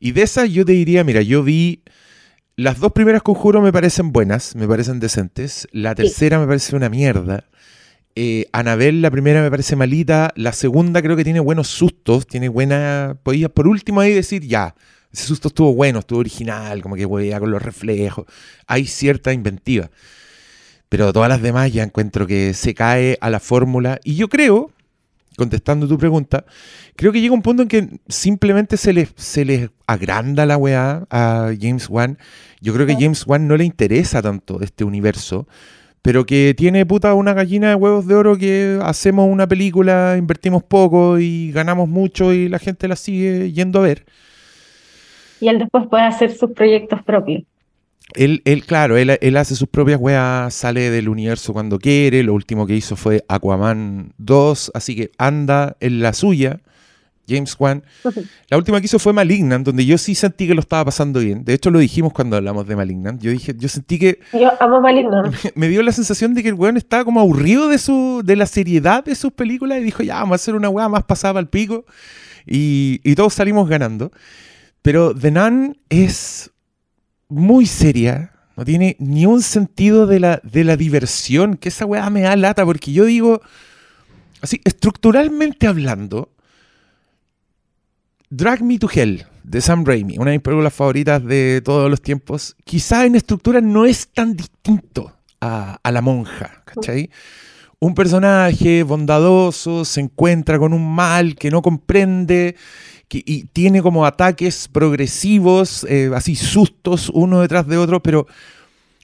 Y 0.00 0.10
de 0.10 0.22
esas 0.22 0.50
yo 0.50 0.64
te 0.64 0.72
diría, 0.72 1.04
mira, 1.04 1.22
yo 1.22 1.44
vi. 1.44 1.82
Las 2.58 2.80
dos 2.80 2.90
primeras 2.92 3.22
conjuros 3.22 3.62
me 3.62 3.70
parecen 3.72 4.10
buenas, 4.12 4.56
me 4.56 4.66
parecen 4.66 4.98
decentes. 4.98 5.68
La 5.72 5.94
tercera 5.94 6.38
me 6.40 6.46
parece 6.46 6.74
una 6.74 6.88
mierda. 6.88 7.44
Eh, 8.18 8.46
Anabel, 8.52 9.02
la 9.02 9.10
primera 9.10 9.42
me 9.42 9.50
parece 9.50 9.76
malita. 9.76 10.32
La 10.36 10.52
segunda 10.52 11.02
creo 11.02 11.16
que 11.16 11.24
tiene 11.24 11.40
buenos 11.40 11.68
sustos. 11.68 12.26
Tiene 12.26 12.48
buena. 12.48 13.18
Podías 13.22 13.50
por 13.50 13.68
último 13.68 14.00
ahí 14.00 14.14
decir, 14.14 14.42
ya, 14.42 14.74
ese 15.12 15.24
susto 15.24 15.48
estuvo 15.48 15.74
bueno, 15.74 15.98
estuvo 15.98 16.18
original, 16.20 16.82
como 16.82 16.96
que 16.96 17.04
huevea 17.04 17.38
con 17.38 17.50
los 17.50 17.62
reflejos. 17.62 18.26
Hay 18.66 18.86
cierta 18.86 19.32
inventiva. 19.34 19.90
Pero 20.88 21.12
todas 21.12 21.28
las 21.28 21.42
demás 21.42 21.72
ya 21.72 21.82
encuentro 21.82 22.26
que 22.26 22.54
se 22.54 22.74
cae 22.74 23.18
a 23.20 23.28
la 23.28 23.38
fórmula. 23.38 24.00
Y 24.02 24.14
yo 24.14 24.28
creo, 24.28 24.70
contestando 25.36 25.86
tu 25.86 25.98
pregunta, 25.98 26.46
creo 26.96 27.12
que 27.12 27.20
llega 27.20 27.34
un 27.34 27.42
punto 27.42 27.62
en 27.62 27.68
que 27.68 28.00
simplemente 28.08 28.78
se 28.78 28.94
les, 28.94 29.10
se 29.16 29.44
les 29.44 29.68
agranda 29.86 30.46
la 30.46 30.56
weá 30.56 31.06
a 31.10 31.52
James 31.60 31.88
Wan. 31.90 32.18
Yo 32.62 32.72
creo 32.72 32.86
que 32.86 32.94
James 32.94 33.26
Wan 33.26 33.46
no 33.46 33.56
le 33.58 33.64
interesa 33.64 34.22
tanto 34.22 34.62
este 34.62 34.84
universo, 34.84 35.46
pero 36.06 36.24
que 36.24 36.54
tiene 36.56 36.86
puta 36.86 37.14
una 37.14 37.34
gallina 37.34 37.70
de 37.70 37.74
huevos 37.74 38.06
de 38.06 38.14
oro 38.14 38.38
que 38.38 38.78
hacemos 38.80 39.28
una 39.28 39.48
película, 39.48 40.14
invertimos 40.16 40.62
poco 40.62 41.18
y 41.18 41.50
ganamos 41.50 41.88
mucho 41.88 42.32
y 42.32 42.48
la 42.48 42.60
gente 42.60 42.86
la 42.86 42.94
sigue 42.94 43.50
yendo 43.50 43.80
a 43.80 43.82
ver. 43.82 44.06
Y 45.40 45.48
él 45.48 45.58
después 45.58 45.88
puede 45.90 46.04
hacer 46.04 46.30
sus 46.30 46.52
proyectos 46.52 47.02
propios. 47.02 47.42
Él, 48.14 48.40
él 48.44 48.64
claro, 48.64 48.96
él, 48.96 49.18
él 49.20 49.36
hace 49.36 49.56
sus 49.56 49.66
propias 49.66 49.98
weas, 50.00 50.54
sale 50.54 50.90
del 50.90 51.08
universo 51.08 51.52
cuando 51.52 51.76
quiere. 51.80 52.22
Lo 52.22 52.34
último 52.34 52.68
que 52.68 52.76
hizo 52.76 52.94
fue 52.94 53.24
Aquaman 53.26 54.12
2, 54.18 54.70
así 54.74 54.94
que 54.94 55.10
anda 55.18 55.76
en 55.80 56.02
la 56.02 56.12
suya, 56.12 56.60
James 57.28 57.56
Wan. 57.58 57.82
La 58.48 58.56
última 58.56 58.80
que 58.80 58.86
hizo 58.86 58.98
fue 58.98 59.12
Malignant, 59.12 59.64
donde 59.64 59.84
yo 59.84 59.98
sí 59.98 60.14
sentí 60.14 60.46
que 60.46 60.54
lo 60.54 60.60
estaba 60.60 60.84
pasando 60.84 61.20
bien. 61.20 61.44
De 61.44 61.54
hecho, 61.54 61.70
lo 61.70 61.78
dijimos 61.78 62.12
cuando 62.12 62.36
hablamos 62.36 62.66
de 62.66 62.76
Malignant. 62.76 63.20
Yo 63.20 63.30
dije, 63.30 63.54
yo 63.56 63.68
sentí 63.68 63.98
que 63.98 64.20
Yo 64.32 64.50
amo 64.60 64.80
Maligno. 64.80 65.24
me 65.54 65.68
dio 65.68 65.82
la 65.82 65.92
sensación 65.92 66.34
de 66.34 66.42
que 66.42 66.48
el 66.48 66.54
weón 66.54 66.76
estaba 66.76 67.04
como 67.04 67.20
aburrido 67.20 67.68
de 67.68 67.78
su 67.78 68.22
de 68.24 68.36
la 68.36 68.46
seriedad 68.46 69.04
de 69.04 69.14
sus 69.14 69.32
películas 69.32 69.78
y 69.80 69.82
dijo, 69.84 70.02
ya, 70.02 70.16
vamos 70.16 70.32
a 70.32 70.36
hacer 70.36 70.54
una 70.54 70.68
wea 70.68 70.88
más 70.88 71.04
pasada 71.04 71.38
al 71.38 71.48
pico. 71.48 71.84
Y, 72.46 73.00
y 73.02 73.14
todos 73.14 73.34
salimos 73.34 73.68
ganando. 73.68 74.12
Pero 74.82 75.14
The 75.14 75.30
Nun 75.32 75.78
es 75.88 76.52
muy 77.28 77.66
seria. 77.66 78.32
No 78.56 78.64
tiene 78.64 78.96
ni 78.98 79.26
un 79.26 79.42
sentido 79.42 80.06
de 80.06 80.20
la, 80.20 80.40
de 80.42 80.64
la 80.64 80.76
diversión, 80.76 81.56
que 81.56 81.68
esa 81.68 81.84
weá 81.84 82.08
me 82.08 82.22
da 82.22 82.36
lata, 82.36 82.64
porque 82.64 82.92
yo 82.92 83.04
digo, 83.04 83.42
así, 84.40 84.62
estructuralmente 84.64 85.66
hablando, 85.66 86.30
Drag 88.36 88.60
Me 88.60 88.78
to 88.78 88.86
Hell, 88.92 89.24
de 89.44 89.62
Sam 89.62 89.86
Raimi, 89.86 90.18
una 90.18 90.30
de 90.30 90.36
mis 90.36 90.42
películas 90.42 90.74
favoritas 90.74 91.24
de 91.24 91.62
todos 91.64 91.88
los 91.88 92.02
tiempos, 92.02 92.54
quizá 92.66 93.06
en 93.06 93.14
estructura 93.14 93.62
no 93.62 93.86
es 93.86 94.08
tan 94.08 94.36
distinto 94.36 95.10
a, 95.40 95.80
La 95.90 96.02
Monja, 96.02 96.62
¿cachai? 96.66 97.08
Un 97.78 97.94
personaje 97.94 98.82
bondadoso 98.82 99.86
se 99.86 100.02
encuentra 100.02 100.58
con 100.58 100.74
un 100.74 100.94
mal 100.94 101.34
que 101.34 101.50
no 101.50 101.62
comprende 101.62 102.56
y 103.08 103.44
tiene 103.44 103.80
como 103.80 104.04
ataques 104.04 104.68
progresivos, 104.68 105.84
eh, 105.88 106.10
así 106.14 106.36
sustos 106.36 107.10
uno 107.14 107.40
detrás 107.40 107.66
de 107.66 107.78
otro, 107.78 108.02
pero 108.02 108.26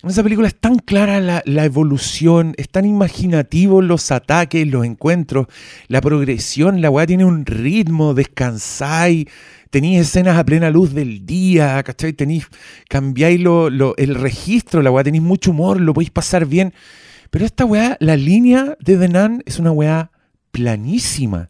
en 0.02 0.11
esa 0.11 0.23
película 0.23 0.49
es 0.49 0.56
tan 0.56 0.78
clara 0.78 1.21
la, 1.21 1.42
la 1.47 1.64
evolución, 1.64 2.54
es 2.56 2.68
tan 2.68 2.85
imaginativo 2.85 3.80
los 3.82 4.11
ataques, 4.11 4.66
los 4.66 4.85
encuentros, 4.85 5.47
la 5.88 6.00
progresión, 6.00 6.80
la 6.80 6.90
weá 6.90 7.06
tiene 7.06 7.25
un 7.25 7.47
ritmo, 7.47 8.12
descansáis, 8.14 9.26
tenéis 9.71 10.00
escenas 10.00 10.37
a 10.38 10.44
plena 10.44 10.71
luz 10.71 10.92
del 10.92 11.25
día, 11.25 11.80
¿cachai? 11.82 12.12
Tenéis, 12.14 12.47
cambiáis 12.88 13.40
lo- 13.40 13.71
lo- 13.71 13.97
el 13.97 14.14
registro, 14.16 14.82
la 14.82 14.90
weá, 14.90 15.04
tenéis 15.04 15.23
mucho 15.23 15.52
humor, 15.52 15.80
lo 15.80 15.94
podéis 15.94 16.11
pasar 16.11 16.47
bien. 16.47 16.75
Pero 17.30 17.44
esta 17.47 17.64
weá, 17.64 17.97
la 18.00 18.16
línea 18.16 18.76
de 18.80 18.97
The 18.99 19.09
Nun 19.09 19.42
es 19.47 19.59
una 19.59 19.71
weá 19.73 20.11
planísima. 20.50 21.49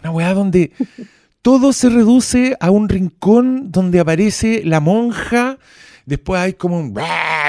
Una 0.00 0.10
weá 0.10 0.34
donde 0.34 0.72
todo 1.42 1.72
se 1.72 1.88
reduce 1.88 2.56
a 2.60 2.70
un 2.70 2.88
rincón 2.88 3.72
donde 3.72 3.98
aparece 4.00 4.62
la 4.64 4.80
monja. 4.80 5.58
Después 6.06 6.40
hay 6.40 6.52
como 6.52 6.78
un 6.78 6.94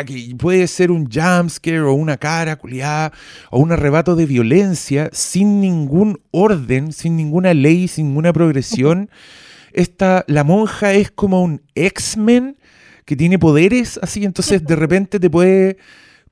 y 0.08 0.34
puede 0.36 0.68
ser 0.68 0.92
un 0.92 1.10
jumpscare 1.10 1.82
o 1.82 1.94
una 1.94 2.18
cara 2.18 2.58
culiada 2.58 3.14
o 3.50 3.60
un 3.60 3.72
arrebato 3.72 4.16
de 4.16 4.26
violencia 4.26 5.10
sin 5.14 5.62
ningún 5.62 6.20
orden, 6.32 6.92
sin 6.92 7.16
ninguna 7.16 7.54
ley, 7.54 7.88
sin 7.88 8.08
ninguna 8.08 8.34
progresión. 8.34 9.10
Esta, 9.74 10.24
la 10.28 10.44
monja 10.44 10.94
es 10.94 11.12
como 11.12 11.44
un 11.44 11.62
X-Men 11.76 12.58
que 13.06 13.16
tiene 13.16 13.38
poderes 13.38 14.00
así, 14.02 14.24
entonces 14.24 14.66
de 14.66 14.76
repente 14.76 15.20
te 15.20 15.30
puede, 15.30 15.78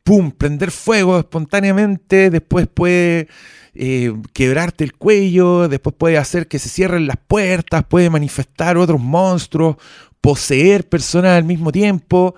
pum, 0.04 0.32
prender 0.32 0.72
fuego 0.72 1.20
espontáneamente, 1.20 2.30
después 2.30 2.68
puede 2.68 3.28
eh, 3.76 4.14
quebrarte 4.34 4.84
el 4.84 4.94
cuello, 4.94 5.68
después 5.68 5.96
puede 5.98 6.18
hacer 6.18 6.48
que 6.48 6.58
se 6.58 6.70
cierren 6.70 7.06
las 7.06 7.18
puertas, 7.18 7.84
puede 7.84 8.10
manifestar 8.10 8.78
otros 8.78 9.00
monstruos, 9.00 9.76
poseer 10.24 10.88
personas 10.88 11.32
al 11.32 11.44
mismo 11.44 11.70
tiempo. 11.70 12.34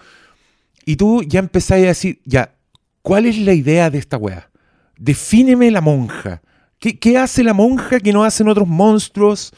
Y 0.85 0.95
tú 0.95 1.21
ya 1.21 1.37
empezás 1.37 1.77
a 1.77 1.81
decir, 1.81 2.19
ya, 2.25 2.55
¿cuál 3.03 3.27
es 3.27 3.37
la 3.37 3.53
idea 3.53 3.91
de 3.91 3.99
esta 3.99 4.17
weá? 4.17 4.49
Defíneme 4.97 5.69
la 5.69 5.81
monja. 5.81 6.41
¿Qué, 6.79 6.97
qué 6.97 7.19
hace 7.19 7.43
la 7.43 7.53
monja 7.53 7.99
que 7.99 8.11
no 8.11 8.23
hacen 8.23 8.47
otros 8.47 8.67
monstruos? 8.67 9.53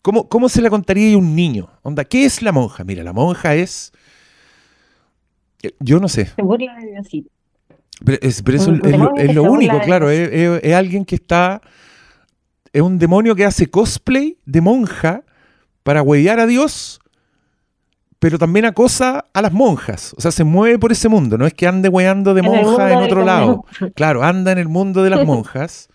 ¿Cómo, 0.00 0.30
¿Cómo 0.30 0.48
se 0.48 0.62
la 0.62 0.70
contaría 0.70 1.14
a 1.14 1.18
un 1.18 1.36
niño? 1.36 1.68
Onda, 1.82 2.06
¿qué 2.06 2.24
es 2.24 2.40
la 2.40 2.52
monja? 2.52 2.84
Mira, 2.84 3.04
la 3.04 3.12
monja 3.12 3.54
es... 3.54 3.92
Yo 5.78 6.00
no 6.00 6.08
sé, 6.08 6.26
Se 6.36 6.40
burla 6.40 6.74
de 6.76 6.92
Diosito. 6.92 7.30
pero, 8.02 8.18
es, 8.22 8.42
pero 8.42 8.56
eso 8.56 8.72
es, 8.72 8.98
lo, 8.98 9.14
es 9.14 9.36
único, 9.36 9.78
claro. 9.80 10.08
Es, 10.08 10.72
alguien 10.72 11.04
que 11.04 11.16
está. 11.16 11.60
Es 12.72 12.80
un 12.80 12.96
demonio 12.96 13.34
que 13.34 13.44
hace 13.44 13.66
cosplay 13.66 14.38
de 14.46 14.60
monja 14.60 15.24
para 15.82 16.00
huevear 16.00 16.38
a 16.38 16.46
Dios, 16.46 17.00
pero 18.18 18.38
también 18.38 18.64
acosa 18.64 19.26
a 19.32 19.42
las 19.42 19.52
monjas. 19.52 20.14
O 20.16 20.20
sea, 20.20 20.32
se 20.32 20.44
mueve 20.44 20.78
por 20.78 20.90
ese 20.90 21.08
mundo. 21.08 21.38
No 21.38 21.46
es 21.46 21.54
que 21.54 21.66
ande 21.66 21.88
hueando 21.88 22.34
de 22.34 22.42
monja 22.42 22.92
en 22.92 22.98
otro 22.98 23.24
lado. 23.24 23.64
Claro, 23.94 24.24
anda 24.24 24.50
en 24.52 24.58
el 24.58 24.68
mundo 24.68 25.02
de 25.02 25.10
las 25.10 25.24
monjas. 25.26 25.88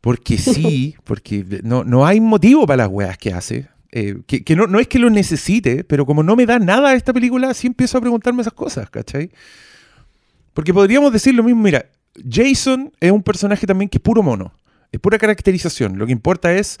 Porque 0.00 0.36
sí, 0.36 0.96
porque 1.04 1.46
no, 1.62 1.84
no 1.84 2.04
hay 2.04 2.20
motivo 2.20 2.66
para 2.66 2.84
las 2.84 2.88
weas 2.88 3.16
que 3.16 3.32
hace. 3.32 3.68
Eh, 3.90 4.16
que 4.26 4.42
que 4.42 4.56
no, 4.56 4.66
no 4.66 4.80
es 4.80 4.88
que 4.88 4.98
lo 4.98 5.08
necesite, 5.08 5.84
pero 5.84 6.04
como 6.04 6.24
no 6.24 6.34
me 6.34 6.46
da 6.46 6.58
nada 6.58 6.94
esta 6.94 7.12
película, 7.12 7.54
sí 7.54 7.68
empiezo 7.68 7.96
a 7.96 8.00
preguntarme 8.00 8.42
esas 8.42 8.52
cosas, 8.52 8.90
¿cachai? 8.90 9.30
Porque 10.52 10.74
podríamos 10.74 11.12
decir 11.12 11.34
lo 11.34 11.44
mismo, 11.44 11.62
mira, 11.62 11.86
Jason 12.28 12.92
es 13.00 13.12
un 13.12 13.22
personaje 13.22 13.66
también 13.66 13.88
que 13.88 13.98
es 13.98 14.02
puro 14.02 14.22
mono, 14.22 14.52
es 14.90 14.98
pura 14.98 15.16
caracterización. 15.16 15.96
Lo 15.96 16.06
que 16.06 16.12
importa 16.12 16.52
es 16.52 16.78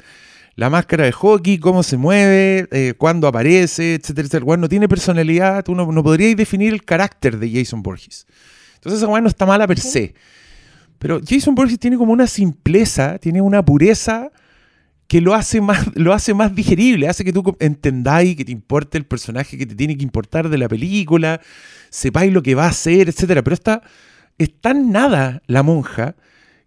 la 0.56 0.70
máscara 0.70 1.04
de 1.04 1.12
hockey, 1.12 1.58
cómo 1.58 1.82
se 1.82 1.96
mueve, 1.96 2.68
eh, 2.70 2.94
cuándo 2.96 3.26
aparece, 3.26 3.94
etcétera, 3.94 4.26
etcétera. 4.26 4.44
Bueno, 4.44 4.62
no 4.62 4.68
tiene 4.68 4.88
personalidad, 4.88 5.64
tú 5.64 5.74
no, 5.74 6.02
podrías 6.02 6.36
definir 6.36 6.72
el 6.72 6.84
carácter 6.84 7.38
de 7.38 7.50
Jason 7.50 7.82
Borges. 7.82 8.26
Entonces 8.74 9.02
esa 9.02 9.20
no 9.20 9.28
está 9.28 9.46
mala 9.46 9.66
per 9.66 9.80
se. 9.80 10.14
Pero 10.98 11.20
Jason 11.26 11.54
Borges 11.54 11.78
tiene 11.78 11.96
como 11.96 12.12
una 12.12 12.26
simpleza, 12.26 13.18
tiene 13.18 13.40
una 13.40 13.64
pureza 13.64 14.30
que 15.06 15.20
lo 15.20 15.34
hace 15.34 15.60
más, 15.60 15.86
lo 15.94 16.12
hace 16.12 16.34
más 16.34 16.54
digerible, 16.54 17.08
hace 17.08 17.24
que 17.24 17.32
tú 17.32 17.56
entendáis 17.60 18.36
que 18.36 18.44
te 18.44 18.52
importe 18.52 18.96
el 18.96 19.04
personaje 19.04 19.58
que 19.58 19.66
te 19.66 19.74
tiene 19.74 19.96
que 19.96 20.02
importar 20.02 20.48
de 20.48 20.58
la 20.58 20.68
película, 20.68 21.40
sepáis 21.90 22.32
lo 22.32 22.42
que 22.42 22.54
va 22.54 22.66
a 22.66 22.68
hacer, 22.68 23.08
etcétera. 23.08 23.42
Pero 23.42 23.54
está, 23.54 23.82
es 24.38 24.60
tan 24.60 24.92
nada 24.92 25.42
la 25.46 25.62
monja 25.62 26.16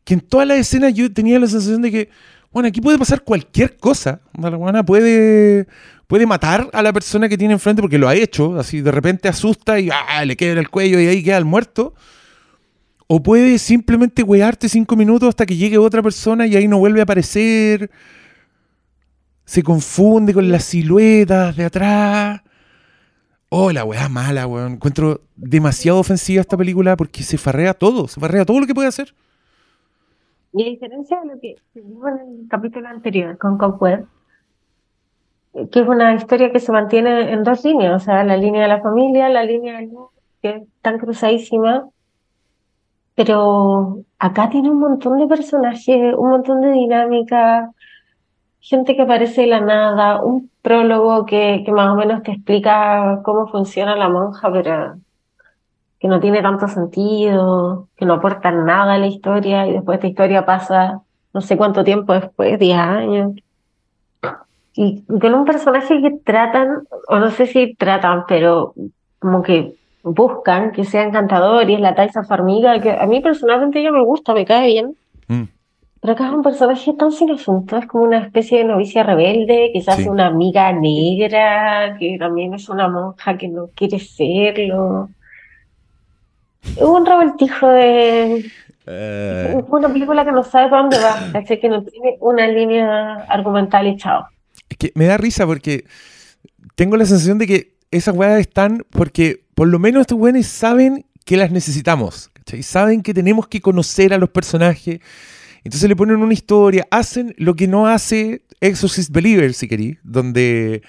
que 0.03 0.13
en 0.13 0.21
todas 0.21 0.47
las 0.47 0.59
escenas 0.59 0.93
yo 0.93 1.11
tenía 1.11 1.39
la 1.39 1.47
sensación 1.47 1.81
de 1.81 1.91
que, 1.91 2.09
bueno, 2.57 2.69
aquí 2.69 2.81
puede 2.81 2.97
pasar 2.97 3.23
cualquier 3.23 3.77
cosa. 3.77 4.19
La 4.35 4.81
puede, 4.81 5.67
puede 6.07 6.25
matar 6.25 6.67
a 6.73 6.81
la 6.81 6.91
persona 6.91 7.29
que 7.29 7.37
tiene 7.37 7.53
enfrente 7.53 7.83
porque 7.83 7.99
lo 7.99 8.07
ha 8.07 8.15
hecho, 8.15 8.57
así 8.57 8.81
de 8.81 8.89
repente 8.89 9.27
asusta 9.27 9.79
y 9.79 9.91
¡ah! 9.91 10.25
le 10.25 10.35
queda 10.35 10.59
el 10.59 10.67
cuello 10.67 10.99
y 10.99 11.05
ahí 11.05 11.23
queda 11.23 11.37
el 11.37 11.45
muerto. 11.45 11.93
O 13.05 13.21
puede 13.21 13.59
simplemente 13.59 14.23
wearte 14.23 14.69
cinco 14.69 14.95
minutos 14.95 15.29
hasta 15.29 15.45
que 15.45 15.55
llegue 15.55 15.77
otra 15.77 16.01
persona 16.01 16.47
y 16.47 16.55
ahí 16.55 16.67
no 16.67 16.79
vuelve 16.79 16.99
a 16.99 17.03
aparecer. 17.03 17.91
Se 19.45 19.61
confunde 19.61 20.33
con 20.33 20.49
las 20.49 20.63
siluetas 20.63 21.55
de 21.55 21.65
atrás. 21.65 22.41
Oh, 23.49 23.71
la 23.71 23.85
weá 23.85 24.09
mala, 24.09 24.47
weón. 24.47 24.73
Encuentro 24.73 25.21
demasiado 25.35 25.99
ofensiva 25.99 26.41
esta 26.41 26.57
película 26.57 26.97
porque 26.97 27.21
se 27.21 27.37
farrea 27.37 27.75
todo, 27.75 28.07
se 28.07 28.19
farrea 28.19 28.45
todo 28.45 28.59
lo 28.59 28.65
que 28.65 28.73
puede 28.73 28.87
hacer. 28.87 29.13
Y 30.57 30.63
a 30.63 30.69
diferencia 30.69 31.19
de 31.19 31.27
lo 31.27 31.39
que 31.39 31.55
vimos 31.75 32.07
en 32.07 32.41
el 32.41 32.47
capítulo 32.49 32.87
anterior 32.87 33.37
con 33.37 33.59
Cobweb, 33.59 34.07
que 35.53 35.79
es 35.81 35.87
una 35.87 36.15
historia 36.15 36.51
que 36.51 36.59
se 36.59 36.71
mantiene 36.71 37.31
en 37.31 37.43
dos 37.43 37.63
líneas, 37.63 38.01
o 38.01 38.03
sea, 38.03 38.23
la 38.23 38.37
línea 38.37 38.63
de 38.63 38.67
la 38.67 38.81
familia, 38.81 39.29
la 39.29 39.43
línea 39.43 39.77
del 39.77 39.89
mundo, 39.89 40.11
que 40.41 40.63
están 40.75 40.97
cruzadísimas, 40.97 41.83
pero 43.13 43.99
acá 44.17 44.49
tiene 44.49 44.71
un 44.71 44.79
montón 44.79 45.19
de 45.19 45.27
personajes, 45.27 46.15
un 46.17 46.29
montón 46.31 46.61
de 46.61 46.71
dinámicas, 46.71 47.69
gente 48.59 48.95
que 48.95 49.03
aparece 49.03 49.41
de 49.41 49.47
la 49.47 49.61
nada, 49.61 50.23
un 50.23 50.49
prólogo 50.63 51.27
que, 51.27 51.61
que 51.63 51.71
más 51.71 51.89
o 51.93 51.95
menos 51.95 52.23
te 52.23 52.31
explica 52.31 53.21
cómo 53.23 53.45
funciona 53.47 53.95
la 53.95 54.09
monja, 54.09 54.51
pero 54.51 54.95
que 55.99 56.07
no 56.07 56.19
tiene 56.19 56.41
tanto 56.41 56.67
sentido, 56.67 57.87
que 57.95 58.05
no 58.05 58.15
aporta 58.15 58.51
nada 58.51 58.93
a 58.93 58.97
la 58.97 59.07
historia 59.07 59.65
y 59.67 59.73
después 59.73 59.97
esta 59.97 60.07
historia 60.07 60.45
pasa 60.45 61.01
no 61.33 61.41
sé 61.41 61.57
cuánto 61.57 61.83
tiempo 61.83 62.13
después, 62.13 62.59
10 62.59 62.77
años. 62.77 63.31
Y 64.73 65.01
con 65.07 65.33
un 65.33 65.45
personaje 65.45 66.01
que 66.01 66.11
tratan, 66.23 66.83
o 67.09 67.17
no 67.17 67.31
sé 67.31 67.47
si 67.47 67.73
tratan, 67.75 68.25
pero 68.27 68.73
como 69.19 69.41
que 69.41 69.73
buscan 70.03 70.71
que 70.71 70.85
sea 70.85 71.03
encantador 71.03 71.69
y 71.69 71.73
es 71.73 71.79
la 71.79 71.95
Taisa 71.95 72.23
Farmiga, 72.23 72.79
que 72.79 72.91
a 72.91 73.05
mí 73.07 73.19
personalmente 73.19 73.79
ella 73.79 73.91
me 73.91 74.03
gusta, 74.03 74.33
me 74.33 74.45
cae 74.45 74.67
bien. 74.67 74.95
Mm. 75.27 75.43
Pero 75.99 76.13
acá 76.13 76.27
es 76.27 76.33
un 76.33 76.43
personaje 76.43 76.93
tan 76.93 77.11
sin 77.11 77.31
asunto, 77.31 77.75
es 77.75 77.87
como 77.87 78.03
una 78.03 78.19
especie 78.19 78.59
de 78.59 78.65
novicia 78.65 79.01
rebelde, 79.03 79.71
que 79.73 79.81
se 79.81 79.91
hace 79.91 80.03
Sí. 80.03 80.09
una 80.09 80.27
amiga 80.27 80.71
negra, 80.71 81.97
que 81.99 82.17
también 82.19 82.53
es 82.53 82.69
una 82.69 82.87
monja 82.87 83.35
que 83.37 83.47
no 83.47 83.69
quiere 83.75 83.97
serlo. 83.99 85.09
Es 86.75 86.83
un 86.83 87.05
revoltijo 87.05 87.69
de... 87.69 88.51
Eh, 88.85 89.63
una 89.67 89.89
película 89.89 90.23
que 90.23 90.31
no 90.31 90.43
sabe 90.43 90.69
para 90.69 90.81
dónde 90.83 90.97
va, 90.99 91.39
así 91.39 91.59
que 91.59 91.67
no 91.67 91.83
tiene 91.83 92.17
una 92.21 92.47
línea 92.47 93.15
argumental 93.27 93.85
y 93.85 93.97
chao. 93.97 94.25
es 94.69 94.77
que 94.77 94.93
me 94.95 95.05
da 95.05 95.17
risa 95.17 95.45
porque 95.45 95.83
tengo 96.75 96.95
la 96.95 97.05
sensación 97.05 97.37
de 97.37 97.47
que 97.47 97.73
esas 97.91 98.15
weas 98.15 98.39
están 98.39 98.85
porque 98.89 99.43
por 99.55 99.67
lo 99.67 99.77
menos 99.79 100.01
estos 100.01 100.17
weones 100.17 100.47
saben 100.47 101.05
que 101.25 101.35
las 101.35 101.51
necesitamos. 101.51 102.29
¿cachai? 102.33 102.63
Saben 102.63 103.03
que 103.03 103.13
tenemos 103.13 103.47
que 103.47 103.59
conocer 103.59 104.13
a 104.13 104.17
los 104.17 104.29
personajes. 104.29 104.99
Entonces 105.63 105.89
le 105.89 105.95
ponen 105.95 106.17
una 106.17 106.33
historia, 106.33 106.87
hacen 106.89 107.35
lo 107.37 107.55
que 107.55 107.67
no 107.67 107.87
hace 107.87 108.43
Exorcist 108.61 109.11
Believer, 109.11 109.53
si 109.53 109.67
querí, 109.67 109.97
donde 110.03 110.81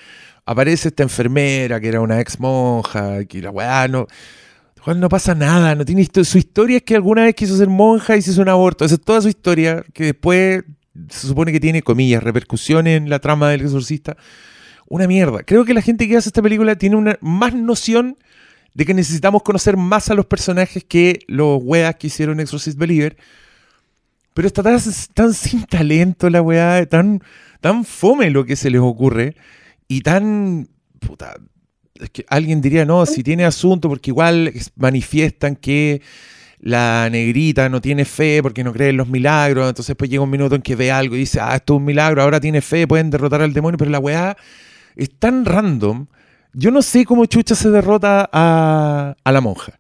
aparece 0.47 0.88
esta 0.88 1.02
enfermera 1.02 1.80
que 1.80 1.88
era 1.88 2.00
una 2.00 2.20
ex 2.20 2.38
monja, 2.38 3.25
que 3.25 3.42
la 3.42 3.50
weá 3.50 3.88
no. 3.88 4.06
Weón, 4.87 5.00
no 5.00 5.08
pasa 5.08 5.35
nada, 5.35 5.75
no 5.75 5.85
tiene 5.85 6.02
histo- 6.02 6.25
Su 6.25 6.38
historia 6.38 6.78
es 6.78 6.82
que 6.82 6.94
alguna 6.94 7.25
vez 7.25 7.35
quiso 7.35 7.56
ser 7.56 7.68
monja 7.68 8.16
y 8.16 8.23
se 8.23 8.30
hizo 8.30 8.42
un 8.42 8.49
aborto. 8.49 8.85
Esa 8.85 8.94
es 8.97 9.00
toda 9.00 9.20
su 9.20 9.28
historia, 9.28 9.85
que 9.92 10.04
después 10.06 10.64
se 11.08 11.26
supone 11.28 11.52
que 11.52 11.61
tiene, 11.61 11.82
comillas, 11.82 12.23
repercusiones 12.23 12.97
en 12.97 13.08
la 13.11 13.18
trama 13.18 13.50
del 13.50 13.61
exorcista. 13.62 14.16
Una 14.88 15.06
mierda. 15.06 15.42
Creo 15.42 15.64
que 15.64 15.75
la 15.75 15.82
gente 15.82 16.08
que 16.08 16.16
hace 16.16 16.28
esta 16.30 16.42
película 16.42 16.76
tiene 16.76 16.97
una 16.97 17.18
más 17.20 17.54
noción 17.54 18.16
de 18.75 18.85
que 18.87 18.94
necesitamos 18.94 19.42
conocer 19.42 19.76
más 19.76 20.11
a 20.11 20.14
los 20.14 20.26
personajes 20.26 20.85
que 20.85 21.20
los 21.26 21.61
weas 21.62 21.97
que 21.97 22.06
hicieron 22.06 22.40
Exorcist 22.40 22.79
Believer. 22.79 23.16
Pero 24.35 24.46
está 24.46 24.62
tan, 24.62 24.79
tan 25.14 25.35
sin 25.35 25.64
talento 25.64 26.31
la 26.31 26.40
weá, 26.42 26.87
tan, 26.87 27.20
tan 27.61 27.85
fome 27.85 28.31
lo 28.31 28.44
que 28.44 28.57
se 28.57 28.70
les 28.70 28.81
ocurre. 28.81 29.37
Y 29.88 30.00
tan. 30.02 30.68
Puta, 31.00 31.35
es 32.00 32.11
que 32.11 32.24
alguien 32.28 32.61
diría, 32.61 32.84
no, 32.84 33.04
si 33.06 33.22
tiene 33.22 33.44
asunto, 33.44 33.88
porque 33.88 34.11
igual 34.11 34.48
es- 34.48 34.72
manifiestan 34.76 35.56
que 35.56 36.02
la 36.61 37.08
negrita 37.11 37.68
no 37.68 37.80
tiene 37.80 38.04
fe 38.04 38.42
porque 38.42 38.64
no 38.64 38.72
cree 38.72 38.90
en 38.90 38.96
los 38.96 39.08
milagros. 39.08 39.68
Entonces, 39.68 39.94
pues 39.96 40.11
llega 40.11 40.22
un 40.22 40.30
minuto 40.30 40.54
en 40.56 40.62
que 40.62 40.74
ve 40.76 40.90
algo 40.90 41.14
y 41.16 41.20
dice, 41.20 41.40
ah, 41.40 41.54
esto 41.56 41.74
es 41.74 41.78
un 41.78 41.84
milagro, 41.84 42.22
ahora 42.22 42.40
tiene 42.40 42.61
fe, 42.61 42.87
pueden 42.87 43.11
derrotar 43.11 43.42
al 43.42 43.52
demonio. 43.52 43.78
Pero 43.78 43.90
la 43.90 43.98
weá 44.00 44.37
es 44.96 45.11
tan 45.18 45.44
random. 45.44 46.06
Yo 46.52 46.70
no 46.70 46.82
sé 46.82 47.04
cómo 47.04 47.26
Chucha 47.26 47.54
se 47.54 47.70
derrota 47.70 48.28
a, 48.32 49.14
a 49.22 49.32
la 49.32 49.40
monja. 49.40 49.78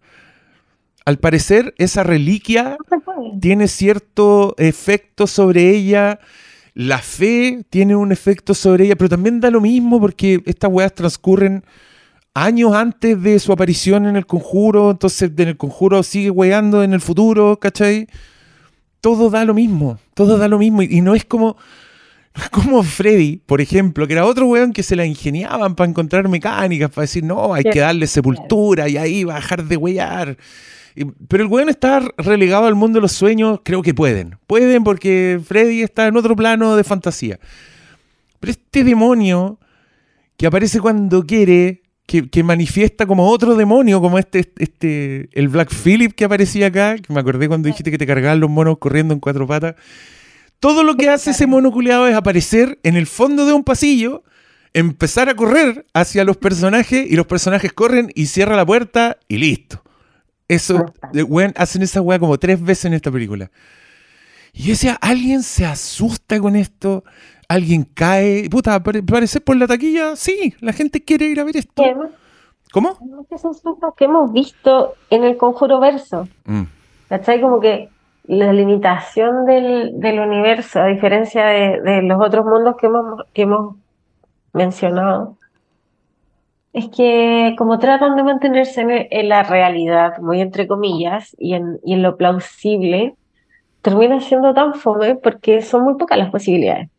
Al 1.04 1.18
parecer, 1.18 1.74
esa 1.78 2.02
reliquia 2.02 2.76
No 2.90 3.38
tiene 3.40 3.66
cierto 3.66 4.54
efecto 4.58 5.26
sobre 5.26 5.70
ella. 5.70 6.20
La 6.74 6.98
fe 6.98 7.64
tiene 7.70 7.96
un 7.96 8.12
efecto 8.12 8.54
sobre 8.54 8.84
ella, 8.84 8.94
pero 8.96 9.08
también 9.08 9.40
da 9.40 9.50
lo 9.50 9.60
mismo 9.60 9.98
porque 10.00 10.42
estas 10.44 10.70
weas 10.70 10.94
transcurren 10.94 11.64
años 12.44 12.74
antes 12.74 13.20
de 13.22 13.38
su 13.38 13.52
aparición 13.52 14.06
en 14.06 14.16
el 14.16 14.26
conjuro. 14.26 14.90
Entonces, 14.90 15.30
en 15.36 15.48
el 15.48 15.56
conjuro 15.56 16.02
sigue 16.02 16.30
weando 16.30 16.82
en 16.82 16.92
el 16.92 17.00
futuro, 17.00 17.58
¿cachai? 17.60 18.06
Todo 19.00 19.30
da 19.30 19.44
lo 19.44 19.54
mismo, 19.54 19.98
todo 20.14 20.38
da 20.38 20.48
lo 20.48 20.58
mismo. 20.58 20.82
Y, 20.82 20.98
y 20.98 21.00
no 21.00 21.14
es 21.14 21.24
como. 21.24 21.56
no 22.36 22.42
es 22.42 22.50
Como 22.50 22.82
Freddy, 22.82 23.36
por 23.46 23.60
ejemplo, 23.60 24.06
que 24.06 24.12
era 24.14 24.24
otro 24.26 24.46
weón 24.46 24.72
que 24.72 24.82
se 24.82 24.96
la 24.96 25.04
ingeniaban 25.06 25.74
para 25.74 25.88
encontrar 25.90 26.28
mecánicas, 26.28 26.90
para 26.90 27.02
decir, 27.02 27.24
no, 27.24 27.54
hay 27.54 27.64
que 27.64 27.80
darle 27.80 28.06
sepultura 28.06 28.88
y 28.88 28.96
ahí 28.96 29.24
bajar 29.24 29.64
de 29.64 29.76
wear. 29.76 30.36
Y- 30.96 31.04
Pero 31.28 31.44
el 31.44 31.48
weón 31.50 31.68
está 31.68 32.00
relegado 32.18 32.66
al 32.66 32.74
mundo 32.74 32.96
de 32.98 33.02
los 33.02 33.12
sueños, 33.12 33.60
creo 33.64 33.82
que 33.82 33.94
pueden. 33.94 34.36
Pueden 34.46 34.82
porque 34.84 35.40
Freddy 35.44 35.82
está 35.82 36.06
en 36.08 36.16
otro 36.16 36.34
plano 36.34 36.74
de 36.76 36.82
fantasía. 36.84 37.38
Pero 38.40 38.50
este 38.52 38.84
demonio 38.84 39.58
que 40.36 40.46
aparece 40.46 40.80
cuando 40.80 41.24
quiere, 41.24 41.82
que, 42.08 42.30
que 42.30 42.42
manifiesta 42.42 43.04
como 43.04 43.28
otro 43.28 43.54
demonio, 43.54 44.00
como 44.00 44.18
este, 44.18 44.50
este, 44.56 45.28
el 45.32 45.48
Black 45.48 45.70
Phillip 45.70 46.12
que 46.14 46.24
aparecía 46.24 46.68
acá, 46.68 46.96
que 46.96 47.12
me 47.12 47.20
acordé 47.20 47.48
cuando 47.48 47.66
dijiste 47.66 47.90
que 47.90 47.98
te 47.98 48.06
cargaban 48.06 48.40
los 48.40 48.48
monos 48.48 48.78
corriendo 48.78 49.12
en 49.12 49.20
cuatro 49.20 49.46
patas. 49.46 49.74
Todo 50.58 50.84
lo 50.84 50.96
que 50.96 51.10
hace 51.10 51.32
ese 51.32 51.46
mono 51.46 51.70
culiado 51.70 52.08
es 52.08 52.14
aparecer 52.16 52.78
en 52.82 52.96
el 52.96 53.06
fondo 53.06 53.44
de 53.44 53.52
un 53.52 53.62
pasillo, 53.62 54.24
empezar 54.72 55.28
a 55.28 55.34
correr 55.36 55.84
hacia 55.92 56.24
los 56.24 56.38
personajes 56.38 57.06
y 57.10 57.14
los 57.14 57.26
personajes 57.26 57.74
corren 57.74 58.10
y 58.14 58.24
cierra 58.24 58.56
la 58.56 58.64
puerta 58.64 59.18
y 59.28 59.36
listo. 59.36 59.84
Eso, 60.48 60.86
de- 61.12 61.24
weón, 61.24 61.52
hacen 61.56 61.82
esa 61.82 62.00
weá 62.00 62.18
como 62.18 62.38
tres 62.38 62.58
veces 62.62 62.86
en 62.86 62.94
esta 62.94 63.12
película. 63.12 63.50
Y 64.54 64.62
yo 64.62 64.68
decía, 64.70 64.94
¿alguien 65.02 65.42
se 65.42 65.66
asusta 65.66 66.40
con 66.40 66.56
esto? 66.56 67.04
¿Alguien 67.48 67.84
cae? 67.94 68.48
Puta, 68.50 68.82
pare- 68.82 69.02
parecer 69.02 69.42
por 69.42 69.56
la 69.56 69.66
taquilla, 69.66 70.16
sí, 70.16 70.54
la 70.60 70.72
gente 70.72 71.02
quiere 71.02 71.26
ir 71.26 71.40
a 71.40 71.44
ver 71.44 71.56
esto. 71.56 71.82
Y 71.82 71.86
además, 71.86 72.10
¿Cómo? 72.72 72.96
muchos 73.00 73.44
asuntos 73.44 73.94
que 73.96 74.04
hemos 74.04 74.30
visto 74.32 74.94
en 75.08 75.24
el 75.24 75.36
conjuro 75.38 75.80
verso. 75.80 76.28
Mm, 76.44 76.64
¿Cachai? 77.08 77.40
Como 77.40 77.58
que 77.60 77.88
la 78.24 78.52
limitación 78.52 79.46
del, 79.46 79.98
del 79.98 80.20
universo, 80.20 80.80
a 80.80 80.86
diferencia 80.88 81.46
de, 81.46 81.80
de 81.80 82.02
los 82.02 82.20
otros 82.20 82.44
mundos 82.44 82.76
que 82.78 82.86
hemos, 82.86 83.22
que 83.32 83.42
hemos 83.42 83.76
mencionado, 84.52 85.36
es 86.74 86.88
que 86.90 87.54
como 87.56 87.78
tratan 87.78 88.14
de 88.16 88.22
mantenerse 88.24 88.82
en, 88.82 88.90
en 89.10 89.28
la 89.30 89.42
realidad, 89.42 90.18
muy 90.18 90.42
entre 90.42 90.66
comillas, 90.68 91.34
y 91.38 91.54
en, 91.54 91.78
y 91.82 91.94
en 91.94 92.02
lo 92.02 92.18
plausible, 92.18 93.14
termina 93.80 94.20
siendo 94.20 94.52
tan 94.52 94.74
fome 94.74 95.16
porque 95.16 95.62
son 95.62 95.84
muy 95.84 95.94
pocas 95.96 96.18
las 96.18 96.30
posibilidades. 96.30 96.90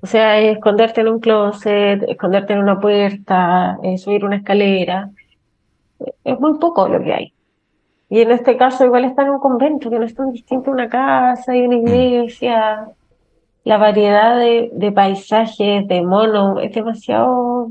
O 0.00 0.06
sea, 0.06 0.38
esconderte 0.40 1.00
en 1.00 1.08
un 1.08 1.18
closet, 1.18 2.04
esconderte 2.08 2.52
en 2.52 2.60
una 2.60 2.78
puerta, 2.80 3.78
eh, 3.82 3.98
subir 3.98 4.24
una 4.24 4.36
escalera, 4.36 5.10
es 6.24 6.38
muy 6.38 6.58
poco 6.58 6.88
lo 6.88 7.02
que 7.02 7.12
hay. 7.12 7.32
Y 8.08 8.20
en 8.20 8.30
este 8.30 8.56
caso 8.56 8.84
igual 8.84 9.04
está 9.04 9.22
en 9.22 9.30
un 9.30 9.40
convento, 9.40 9.90
que 9.90 9.98
no 9.98 10.04
es 10.04 10.14
tan 10.14 10.32
distinto 10.32 10.70
a 10.70 10.74
una 10.74 10.88
casa 10.88 11.54
y 11.54 11.62
una 11.62 11.76
iglesia. 11.76 12.88
La 13.64 13.76
variedad 13.76 14.38
de, 14.38 14.70
de 14.72 14.92
paisajes, 14.92 15.86
de 15.86 16.02
monos, 16.02 16.60
es 16.62 16.72
demasiado... 16.72 17.68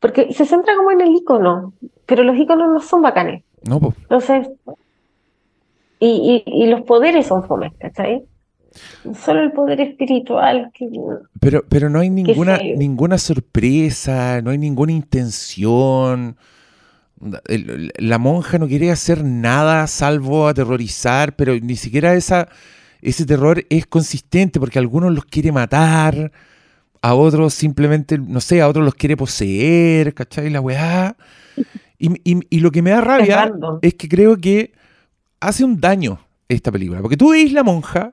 Porque 0.00 0.32
se 0.32 0.46
centra 0.46 0.74
como 0.76 0.90
en 0.90 1.00
el 1.02 1.10
icono, 1.10 1.72
pero 2.06 2.24
los 2.24 2.36
iconos 2.36 2.68
no 2.68 2.80
son 2.80 3.02
bacanes. 3.02 3.44
no, 3.62 3.78
po. 3.78 3.94
Entonces, 4.02 4.48
y, 6.00 6.44
y, 6.46 6.64
y 6.64 6.66
los 6.68 6.82
poderes 6.82 7.26
son 7.26 7.44
fomes, 7.44 7.72
¿cachai? 7.78 8.24
Solo 9.24 9.42
el 9.42 9.52
poder 9.52 9.80
espiritual 9.80 10.70
que... 10.74 10.88
Pero, 11.40 11.64
pero 11.68 11.88
no 11.90 12.00
hay 12.00 12.10
ninguna, 12.10 12.58
ninguna 12.76 13.18
sorpresa, 13.18 14.40
no 14.42 14.50
hay 14.50 14.58
ninguna 14.58 14.92
intención. 14.92 16.36
La 17.98 18.18
monja 18.18 18.58
no 18.58 18.68
quiere 18.68 18.90
hacer 18.92 19.24
nada 19.24 19.86
salvo 19.88 20.46
aterrorizar, 20.46 21.34
pero 21.34 21.58
ni 21.58 21.74
siquiera 21.74 22.14
esa, 22.14 22.48
ese 23.02 23.26
terror 23.26 23.64
es 23.70 23.86
consistente 23.86 24.60
porque 24.60 24.78
a 24.78 24.82
algunos 24.82 25.12
los 25.12 25.24
quiere 25.24 25.50
matar, 25.50 26.30
a 27.02 27.14
otros 27.14 27.54
simplemente, 27.54 28.18
no 28.18 28.40
sé, 28.40 28.60
a 28.60 28.68
otros 28.68 28.84
los 28.84 28.94
quiere 28.94 29.16
poseer, 29.16 30.14
¿cachai? 30.14 30.50
La 30.50 30.60
weá. 30.60 31.16
Y, 31.98 32.10
y- 32.22 32.40
y 32.50 32.60
lo 32.60 32.70
que 32.70 32.82
me 32.82 32.90
da 32.90 33.00
rabia 33.00 33.46
random. 33.46 33.78
es 33.82 33.94
que 33.94 34.08
creo 34.08 34.36
que 34.36 34.72
hace 35.40 35.64
un 35.64 35.80
daño 35.80 36.20
esta 36.48 36.70
película. 36.70 37.00
Porque 37.02 37.16
tú 37.16 37.30
veis 37.30 37.52
la 37.52 37.64
monja. 37.64 38.12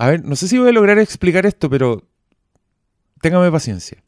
A 0.00 0.08
ver, 0.08 0.24
no 0.24 0.34
sé 0.34 0.48
si 0.48 0.56
voy 0.56 0.70
a 0.70 0.72
lograr 0.72 0.98
explicar 0.98 1.44
esto, 1.44 1.68
pero 1.68 2.08
téngame 3.20 3.52
paciencia. 3.52 4.02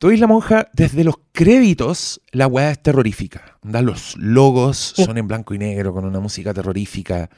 Veis 0.00 0.18
la 0.18 0.26
monja 0.26 0.68
desde 0.72 1.04
los 1.04 1.14
créditos, 1.30 2.20
la 2.32 2.48
weá 2.48 2.72
es 2.72 2.82
terrorífica. 2.82 3.56
Onda, 3.62 3.80
Los 3.80 4.16
logos 4.16 4.92
son 4.96 5.18
en 5.18 5.28
blanco 5.28 5.54
y 5.54 5.58
negro 5.58 5.94
con 5.94 6.04
una 6.04 6.18
música 6.18 6.52
terrorífica. 6.52 7.30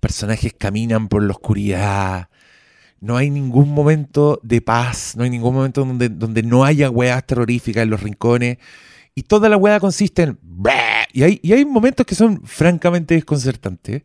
Personajes 0.00 0.54
caminan 0.54 1.08
por 1.08 1.22
la 1.22 1.32
oscuridad. 1.32 2.30
No 3.00 3.18
hay 3.18 3.28
ningún 3.28 3.68
momento 3.68 4.40
de 4.42 4.62
paz, 4.62 5.12
no 5.14 5.24
hay 5.24 5.28
ningún 5.28 5.52
momento 5.52 5.84
donde, 5.84 6.08
donde 6.08 6.42
no 6.42 6.64
haya 6.64 6.88
weas 6.88 7.26
terroríficas 7.26 7.82
en 7.82 7.90
los 7.90 8.02
rincones. 8.02 8.56
Y 9.14 9.24
toda 9.24 9.50
la 9.50 9.58
wea 9.58 9.78
consiste 9.78 10.22
en... 10.22 10.38
Y 11.12 11.22
hay, 11.22 11.38
y 11.42 11.52
hay 11.52 11.66
momentos 11.66 12.06
que 12.06 12.14
son 12.14 12.46
francamente 12.46 13.12
desconcertantes, 13.12 14.04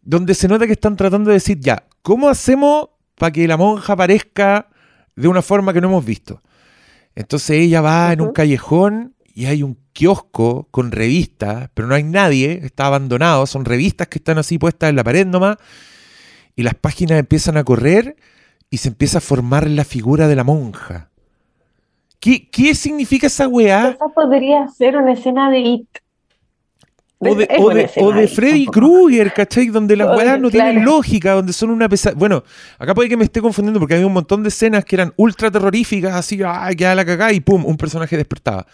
donde 0.00 0.32
se 0.34 0.48
nota 0.48 0.66
que 0.66 0.72
están 0.72 0.96
tratando 0.96 1.28
de 1.28 1.34
decir, 1.34 1.60
ya, 1.60 1.84
¿cómo 2.02 2.28
hacemos 2.28 2.88
para 3.16 3.32
que 3.32 3.46
la 3.46 3.56
monja 3.56 3.92
aparezca 3.92 4.68
de 5.16 5.28
una 5.28 5.42
forma 5.42 5.72
que 5.72 5.80
no 5.80 5.88
hemos 5.88 6.04
visto? 6.04 6.42
Entonces 7.14 7.50
ella 7.50 7.80
va 7.80 8.12
en 8.12 8.20
un 8.20 8.32
callejón 8.32 9.14
y 9.34 9.46
hay 9.46 9.62
un 9.62 9.78
kiosco 9.92 10.68
con 10.70 10.92
revistas, 10.92 11.70
pero 11.74 11.88
no 11.88 11.94
hay 11.94 12.02
nadie, 12.02 12.60
está 12.62 12.86
abandonado, 12.86 13.46
son 13.46 13.64
revistas 13.64 14.08
que 14.08 14.18
están 14.18 14.38
así 14.38 14.58
puestas 14.58 14.90
en 14.90 14.96
la 14.96 15.04
pared 15.04 15.26
nomás, 15.26 15.56
y 16.56 16.62
las 16.62 16.74
páginas 16.74 17.18
empiezan 17.18 17.56
a 17.56 17.64
correr 17.64 18.16
y 18.70 18.78
se 18.78 18.88
empieza 18.88 19.18
a 19.18 19.20
formar 19.20 19.68
la 19.68 19.84
figura 19.84 20.28
de 20.28 20.36
la 20.36 20.44
monja. 20.44 21.10
¿Qué, 22.20 22.48
qué 22.50 22.74
significa 22.74 23.26
esa 23.26 23.48
weá? 23.48 23.90
Esa 23.90 24.08
podría 24.08 24.68
ser 24.68 24.96
una 24.96 25.12
escena 25.12 25.50
de 25.50 25.58
It. 25.60 25.88
O 27.22 27.34
de, 27.34 27.44
Es 27.44 27.58
o 27.58 27.62
buena 27.64 27.80
de- 27.80 28.24
o 28.24 28.28
Freddy. 28.28 28.66
Krueger, 28.66 29.32
¿cachai? 29.34 29.66
Donde 29.66 29.94
las 29.94 30.16
weas 30.16 30.40
no 30.40 30.50
tienen 30.50 30.76
claro. 30.76 30.90
lógica, 30.90 31.32
donde 31.32 31.52
son 31.52 31.68
una 31.68 31.86
pesada. 31.86 32.16
Bueno, 32.16 32.42
acá 32.78 32.94
puede 32.94 33.10
que 33.10 33.16
me 33.18 33.24
esté 33.24 33.42
confundiendo 33.42 33.78
porque 33.78 33.94
había 33.94 34.06
un 34.06 34.14
montón 34.14 34.42
de 34.42 34.48
escenas 34.48 34.86
que 34.86 34.96
eran 34.96 35.12
ultra 35.16 35.50
terroríficas, 35.50 36.14
así, 36.14 36.40
¡ay, 36.44 36.74
queda 36.76 36.94
la 36.94 37.04
cagada! 37.04 37.32
Y 37.34 37.40
pum, 37.40 37.66
un 37.66 37.76
personaje 37.76 38.16
despertaba. 38.16 38.66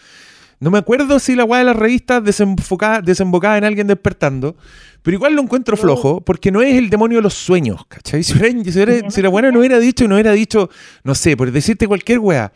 No 0.61 0.71
me 0.71 0.77
acuerdo 0.77 1.19
si 1.19 1.35
la 1.35 1.43
weá 1.43 1.59
de 1.59 1.65
las 1.65 1.75
revistas 1.75 2.23
desenfocada, 2.23 3.01
desembocaba 3.01 3.57
en 3.57 3.65
alguien 3.65 3.85
despertando, 3.85 4.55
pero 5.03 5.15
igual 5.15 5.33
lo 5.35 5.41
encuentro 5.41 5.75
flojo 5.77 6.21
porque 6.21 6.49
no 6.49 6.61
es 6.61 6.75
el 6.75 6.89
demonio 6.89 7.17
de 7.17 7.23
los 7.23 7.33
sueños, 7.33 7.85
¿cachai? 7.87 8.23
Si, 9.11 9.21
la 9.21 9.29
weá 9.29 9.51
no 9.51 9.59
hubiera 9.59 9.77
dicho, 9.77 10.07
no 10.07 10.15
hubiera 10.15 10.31
dicho, 10.31 10.69
no 11.03 11.15
sé, 11.15 11.35
por 11.35 11.51
decirte 11.51 11.85
cualquier 11.85 12.19
weá. 12.19 12.53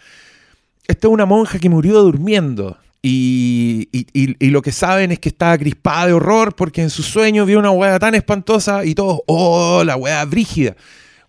Esta 0.88 1.08
es 1.08 1.14
una 1.14 1.26
monja 1.26 1.60
que 1.60 1.70
murió 1.70 2.02
durmiendo. 2.02 2.78
Y, 3.04 3.90
y- 3.92 4.06
y- 4.14 4.50
lo 4.52 4.62
que 4.62 4.72
saben 4.72 5.12
es 5.12 5.18
que 5.18 5.30
estaba 5.30 5.58
crispada 5.58 6.06
de 6.08 6.14
horror 6.14 6.56
porque 6.56 6.84
en 6.84 6.92
sus 6.92 7.08
sueños 7.08 7.48
vio 7.48 7.58
una 7.58 7.72
weá 7.72 7.98
tan 7.98 8.14
espantosa 8.14 8.86
y 8.86 8.94
todos, 8.94 9.22
oh, 9.26 9.84
la 9.84 9.96
weá 9.96 10.24
brígida. 10.26 10.76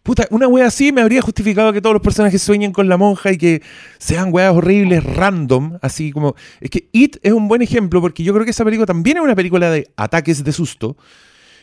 Puta, 0.02 0.26
una 0.30 0.48
weá 0.48 0.66
así 0.66 0.92
me 0.92 1.00
habría 1.00 1.22
justificado 1.22 1.72
que 1.72 1.80
todos 1.80 1.94
los 1.94 2.02
personajes 2.02 2.42
sueñen 2.42 2.72
con 2.72 2.88
la 2.90 2.98
monja 2.98 3.32
y 3.32 3.38
que 3.38 3.62
sean 3.98 4.28
weas 4.34 4.52
horribles, 4.52 5.02
random, 5.02 5.78
así 5.80 6.10
como... 6.10 6.34
Es 6.60 6.68
que 6.70 6.88
It 6.92 7.16
es 7.22 7.32
un 7.32 7.48
buen 7.48 7.62
ejemplo 7.62 8.00
porque 8.02 8.22
yo 8.22 8.34
creo 8.34 8.44
que 8.44 8.50
esa 8.50 8.64
película 8.64 8.84
también 8.84 9.16
es 9.16 9.22
una 9.22 9.36
película 9.36 9.70
de 9.70 9.88
ataques 9.96 10.44
de 10.44 10.52
susto, 10.52 10.96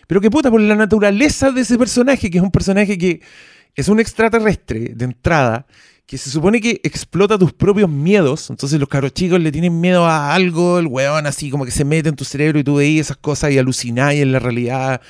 pero 0.07 0.21
que 0.21 0.31
puta, 0.31 0.49
por 0.49 0.61
la 0.61 0.75
naturaleza 0.75 1.51
de 1.51 1.61
ese 1.61 1.77
personaje, 1.77 2.31
que 2.31 2.39
es 2.39 2.43
un 2.43 2.49
personaje 2.51 2.97
que 2.97 3.21
es 3.75 3.87
un 3.89 3.99
extraterrestre 3.99 4.93
de 4.95 5.05
entrada, 5.05 5.67
que 6.09 6.17
se 6.17 6.31
supone 6.31 6.59
que 6.59 6.81
explota 6.83 7.37
tus 7.37 7.53
propios 7.53 7.87
miedos. 7.87 8.49
Entonces 8.49 8.79
los 8.79 8.89
cabros 8.89 9.13
chicos 9.13 9.39
le 9.39 9.51
tienen 9.51 9.79
miedo 9.79 10.07
a 10.07 10.33
algo, 10.33 10.79
el 10.79 10.87
weón 10.87 11.27
así 11.27 11.51
como 11.51 11.65
que 11.65 11.71
se 11.71 11.85
mete 11.85 12.09
en 12.09 12.15
tu 12.15 12.25
cerebro 12.25 12.57
y 12.57 12.63
tú 12.63 12.77
veis 12.77 13.01
esas 13.01 13.17
cosas 13.17 13.51
y 13.51 13.59
alucináis 13.59 14.19
en 14.19 14.31
la 14.31 14.39
realidad 14.39 15.01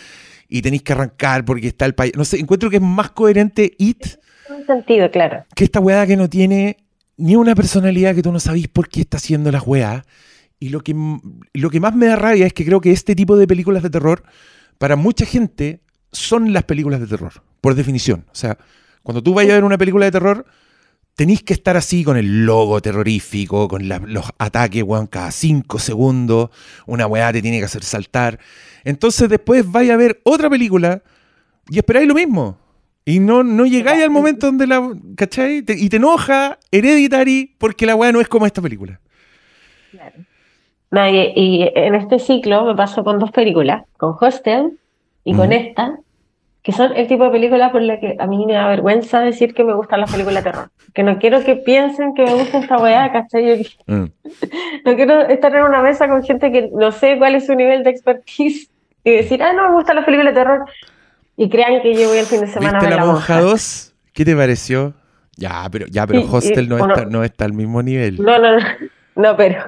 y 0.49 0.61
tenéis 0.61 0.83
que 0.83 0.91
arrancar 0.91 1.45
porque 1.45 1.67
está 1.67 1.85
el 1.85 1.95
payaso. 1.95 2.17
No 2.17 2.25
sé, 2.25 2.37
encuentro 2.37 2.69
que 2.69 2.75
es 2.75 2.81
más 2.81 3.11
coherente 3.11 3.71
It 3.77 4.17
Tiene 4.45 4.65
sentido, 4.65 5.09
claro. 5.09 5.45
que 5.55 5.63
esta 5.63 5.79
weá 5.79 6.05
que 6.05 6.17
no 6.17 6.29
tiene 6.29 6.75
ni 7.15 7.37
una 7.37 7.55
personalidad 7.55 8.13
que 8.13 8.21
tú 8.21 8.33
no 8.33 8.41
sabís 8.41 8.67
por 8.67 8.89
qué 8.89 8.99
está 8.99 9.17
haciendo 9.17 9.53
las 9.53 9.65
weas. 9.65 10.03
Y 10.59 10.67
lo 10.67 10.81
que, 10.81 10.93
lo 11.53 11.69
que 11.69 11.79
más 11.79 11.95
me 11.95 12.07
da 12.07 12.17
rabia 12.17 12.45
es 12.45 12.51
que 12.51 12.65
creo 12.65 12.81
que 12.81 12.91
este 12.91 13.15
tipo 13.15 13.37
de 13.37 13.47
películas 13.47 13.83
de 13.83 13.89
terror, 13.89 14.23
para 14.77 14.97
mucha 14.97 15.25
gente, 15.25 15.79
son 16.11 16.51
las 16.51 16.65
películas 16.65 16.99
de 16.99 17.07
terror, 17.07 17.41
por 17.61 17.73
definición. 17.75 18.25
O 18.33 18.35
sea, 18.35 18.57
cuando 19.01 19.23
tú 19.23 19.33
vayas 19.33 19.51
a 19.51 19.55
ver 19.55 19.63
una 19.63 19.77
película 19.77 20.03
de 20.03 20.11
terror, 20.11 20.45
tenéis 21.19 21.43
que 21.43 21.51
estar 21.51 21.75
así 21.75 22.05
con 22.05 22.15
el 22.15 22.45
logo 22.45 22.81
terrorífico, 22.81 23.67
con 23.67 23.89
la- 23.89 23.99
los 23.99 24.23
ataques, 24.37 24.83
weón, 24.83 25.05
cada 25.07 25.31
cinco 25.31 25.77
segundos, 25.77 26.49
una 26.87 27.07
weá 27.07 27.33
te 27.33 27.41
tiene 27.41 27.59
que 27.59 27.65
hacer 27.65 27.83
saltar. 27.83 28.39
Entonces 28.85 29.27
después 29.27 29.69
vais 29.69 29.91
a 29.91 29.97
ver 29.97 30.21
otra 30.23 30.49
película 30.49 31.01
y 31.69 31.77
esperáis 31.77 32.07
lo 32.07 32.13
mismo. 32.13 32.57
Y 33.03 33.19
no, 33.19 33.43
no 33.43 33.65
llegáis 33.65 34.01
al 34.01 34.11
momento 34.11 34.45
donde 34.45 34.65
la. 34.65 34.93
¿Cachai? 35.17 35.61
Te- 35.61 35.77
y 35.77 35.89
te 35.89 35.97
enoja 35.97 36.57
Hereditary 36.71 37.53
porque 37.57 37.85
la 37.85 37.95
weá 37.95 38.13
no 38.13 38.21
es 38.21 38.29
como 38.29 38.45
esta 38.45 38.61
película. 38.61 39.01
No, 40.91 41.05
y, 41.09 41.17
y 41.35 41.69
en 41.75 41.95
este 41.95 42.19
ciclo 42.19 42.63
me 42.63 42.75
pasó 42.75 43.03
con 43.03 43.19
dos 43.19 43.31
películas, 43.31 43.83
con 43.97 44.15
Hostel 44.19 44.79
y 45.25 45.33
con 45.35 45.51
esta, 45.51 45.97
que 46.69 46.75
son 46.75 46.95
el 46.95 47.07
tipo 47.07 47.23
de 47.23 47.31
películas 47.31 47.71
por 47.71 47.81
la 47.81 47.99
que 47.99 48.15
a 48.19 48.27
mí 48.27 48.45
me 48.45 48.53
da 48.53 48.67
vergüenza 48.67 49.21
decir 49.21 49.55
que 49.55 49.63
me 49.63 49.73
gustan 49.73 50.01
las 50.01 50.11
películas 50.11 50.43
de 50.43 50.51
terror. 50.51 50.69
Que 50.93 51.01
no 51.01 51.17
quiero 51.17 51.43
que 51.43 51.55
piensen 51.55 52.13
que 52.13 52.23
me 52.23 52.35
gusta 52.35 52.59
esta 52.59 52.77
weá, 52.77 53.11
¿cachai? 53.11 53.65
Mm. 53.87 54.03
No 54.85 54.95
quiero 54.95 55.21
estar 55.21 55.55
en 55.55 55.63
una 55.63 55.81
mesa 55.81 56.07
con 56.07 56.21
gente 56.21 56.51
que 56.51 56.69
no 56.71 56.91
sé 56.91 57.17
cuál 57.17 57.33
es 57.33 57.47
su 57.47 57.55
nivel 57.55 57.83
de 57.83 57.89
expertise 57.89 58.69
y 59.03 59.09
decir, 59.09 59.41
ah, 59.41 59.51
no, 59.51 59.69
me 59.69 59.75
gustan 59.77 59.95
las 59.95 60.05
películas 60.05 60.35
de 60.35 60.41
terror. 60.41 60.65
Y 61.37 61.49
crean 61.49 61.81
que 61.81 61.95
yo 61.95 62.07
voy 62.09 62.19
el 62.19 62.27
fin 62.27 62.41
de 62.41 62.47
semana 62.47 62.77
a 62.77 62.81
¿Viste 62.81 62.87
ver 62.89 62.99
La 62.99 63.05
La 63.05 63.11
Monja 63.13 63.41
2? 63.41 63.95
¿Qué 64.13 64.23
te 64.23 64.35
pareció? 64.35 64.93
Ya, 65.37 65.67
pero, 65.71 65.87
ya, 65.87 66.05
pero 66.05 66.19
Y- 66.19 66.23
y, 66.23 66.27
Hostel 66.31 66.69
no, 66.69 66.77
está, 66.77 67.05
no 67.05 67.23
está 67.23 67.45
al 67.45 67.53
mismo 67.53 67.81
nivel. 67.81 68.21
No, 68.21 68.37
no, 68.37 68.59
no, 68.59 68.65
no, 69.15 69.35
pero, 69.35 69.65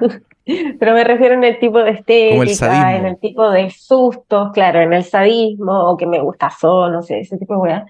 pero 0.80 0.94
me 0.94 1.04
refiero 1.04 1.36
en 1.36 1.44
el 1.44 1.60
tipo 1.60 1.80
de 1.80 1.92
estética, 1.92 2.96
en 2.96 3.06
el 3.06 3.20
tipo 3.20 3.50
de 3.50 3.70
sustos, 3.70 4.52
claro, 4.54 4.82
en 4.82 4.94
el 4.94 5.04
sadismo, 5.04 5.92
o 5.92 5.98
que 5.98 6.08
me 6.08 6.20
gusta 6.20 6.50
son, 6.50 6.94
no 6.94 7.02
sé, 7.02 7.20
ese 7.20 7.38
tipo 7.38 7.54
de 7.56 7.60
weá. 7.60 7.86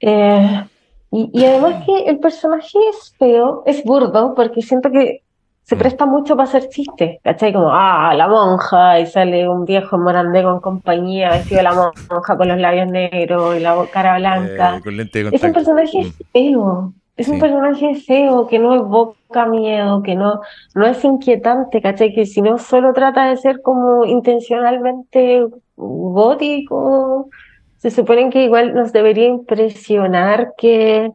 Eh, 0.00 0.66
y, 1.12 1.30
y 1.32 1.44
además 1.44 1.76
que 1.84 2.04
el 2.04 2.18
personaje 2.20 2.78
es 2.90 3.14
feo, 3.18 3.62
es 3.66 3.82
burdo, 3.84 4.34
porque 4.34 4.62
siento 4.62 4.90
que 4.90 5.22
se 5.62 5.76
Mm. 5.76 5.78
presta 5.78 6.06
mucho 6.06 6.36
para 6.36 6.48
hacer 6.48 6.68
chistes, 6.68 7.18
¿cachai? 7.22 7.52
Como, 7.52 7.68
ah, 7.70 8.12
la 8.16 8.26
monja, 8.28 8.98
y 8.98 9.06
sale 9.06 9.48
un 9.48 9.64
viejo 9.64 9.98
morandé 9.98 10.42
con 10.42 10.60
compañía, 10.60 11.30
vestido 11.30 11.58
de 11.58 11.62
la 11.64 11.74
monja 11.74 12.36
con 12.36 12.48
los 12.48 12.58
labios 12.58 12.88
negros 12.88 13.56
y 13.56 13.60
la 13.60 13.76
cara 13.92 14.18
blanca. 14.18 14.76
Eh, 14.78 14.80
con 14.82 14.96
lente 14.96 15.22
de 15.22 15.36
Es 15.36 15.42
un 15.42 15.52
personaje 15.52 15.98
Mm. 15.98 16.22
feo, 16.32 16.94
es 17.20 17.28
un 17.28 17.38
personaje 17.38 17.94
feo 17.96 18.46
que 18.46 18.58
no 18.58 18.74
evoca 18.74 19.44
miedo, 19.44 20.02
que 20.02 20.14
no, 20.14 20.40
no 20.74 20.86
es 20.86 21.04
inquietante, 21.04 21.82
¿cachai? 21.82 22.14
Que 22.14 22.24
si 22.24 22.40
no 22.40 22.56
solo 22.56 22.94
trata 22.94 23.26
de 23.26 23.36
ser 23.36 23.60
como 23.60 24.06
intencionalmente 24.06 25.46
gótico, 25.76 27.28
se 27.76 27.90
supone 27.90 28.30
que 28.30 28.44
igual 28.44 28.74
nos 28.74 28.94
debería 28.94 29.26
impresionar 29.26 30.54
que, 30.56 31.12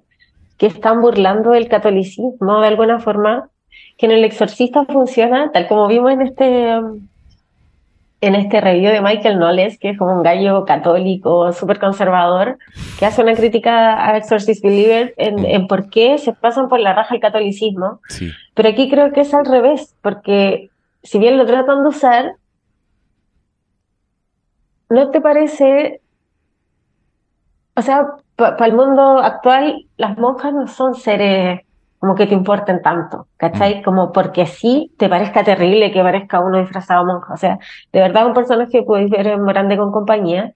que 0.59 0.67
están 0.67 1.01
burlando 1.01 1.51
del 1.51 1.67
catolicismo 1.67 2.61
de 2.61 2.67
alguna 2.67 2.99
forma, 2.99 3.49
que 3.97 4.05
en 4.05 4.11
El 4.11 4.25
Exorcista 4.25 4.85
funciona, 4.85 5.51
tal 5.51 5.67
como 5.67 5.87
vimos 5.87 6.11
en 6.11 6.21
este, 6.21 6.81
en 8.25 8.35
este 8.35 8.59
review 8.61 8.91
de 8.91 9.01
Michael 9.01 9.37
Knowles, 9.37 9.77
que 9.77 9.89
es 9.91 9.97
como 9.97 10.13
un 10.15 10.23
gallo 10.23 10.65
católico 10.65 11.51
súper 11.53 11.79
conservador, 11.79 12.57
que 12.97 13.05
hace 13.05 13.21
una 13.21 13.33
crítica 13.35 14.05
a 14.09 14.17
Exorcist 14.17 14.63
Believer 14.63 15.13
en, 15.17 15.35
Mm. 15.35 15.45
en 15.45 15.67
por 15.67 15.89
qué 15.89 16.17
se 16.17 16.33
pasan 16.33 16.67
por 16.69 16.79
la 16.79 16.93
raja 16.93 17.15
el 17.15 17.21
catolicismo. 17.21 17.99
Sí. 18.09 18.31
Pero 18.53 18.69
aquí 18.69 18.89
creo 18.89 19.11
que 19.11 19.21
es 19.21 19.33
al 19.33 19.45
revés, 19.45 19.95
porque 20.01 20.69
si 21.03 21.19
bien 21.19 21.37
lo 21.37 21.45
tratan 21.45 21.83
de 21.83 21.89
usar, 21.89 22.33
¿no 24.89 25.09
te 25.11 25.21
parece? 25.21 26.01
O 27.75 27.81
sea, 27.81 28.07
para 28.35 28.65
el 28.65 28.73
mundo 28.73 29.19
actual, 29.19 29.85
las 29.97 30.17
monjas 30.17 30.53
no 30.53 30.67
son 30.67 30.95
seres 30.95 31.61
como 32.05 32.13
que 32.13 32.27
te 32.27 32.35
importen 32.35 32.83
tanto, 32.83 33.29
¿cachai? 33.35 33.81
Como 33.81 34.11
porque 34.11 34.45
sí 34.45 34.93
te 34.95 35.09
parezca 35.09 35.43
terrible 35.43 35.91
que 35.91 36.03
parezca 36.03 36.39
uno 36.39 36.59
disfrazado 36.59 37.03
monja. 37.03 37.33
O 37.33 37.37
sea, 37.37 37.57
de 37.91 37.99
verdad 37.99 38.27
un 38.27 38.35
personaje 38.35 38.71
que 38.71 38.83
puedes 38.83 39.09
ver 39.09 39.25
en 39.25 39.43
grande 39.43 39.75
con 39.75 39.91
compañía, 39.91 40.53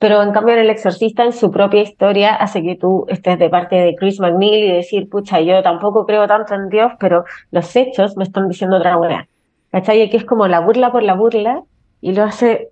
pero 0.00 0.20
en 0.20 0.32
cambio 0.32 0.54
en 0.54 0.62
El 0.62 0.70
Exorcista, 0.70 1.22
en 1.22 1.32
su 1.32 1.52
propia 1.52 1.80
historia, 1.80 2.34
hace 2.34 2.60
que 2.60 2.74
tú 2.74 3.06
estés 3.06 3.38
de 3.38 3.48
parte 3.48 3.76
de 3.76 3.94
Chris 3.94 4.18
McNeil 4.18 4.64
y 4.64 4.72
decir, 4.72 5.08
pucha, 5.08 5.40
yo 5.40 5.62
tampoco 5.62 6.06
creo 6.06 6.26
tanto 6.26 6.56
en 6.56 6.68
Dios, 6.68 6.90
pero 6.98 7.24
los 7.52 7.76
hechos 7.76 8.16
me 8.16 8.24
están 8.24 8.48
diciendo 8.48 8.78
otra 8.78 8.96
weá. 8.96 9.28
¿Cachai? 9.70 10.02
Y 10.02 10.10
que 10.10 10.16
es 10.16 10.24
como 10.24 10.48
la 10.48 10.58
burla 10.58 10.90
por 10.90 11.04
la 11.04 11.14
burla 11.14 11.62
y 12.00 12.14
lo 12.14 12.24
hace 12.24 12.70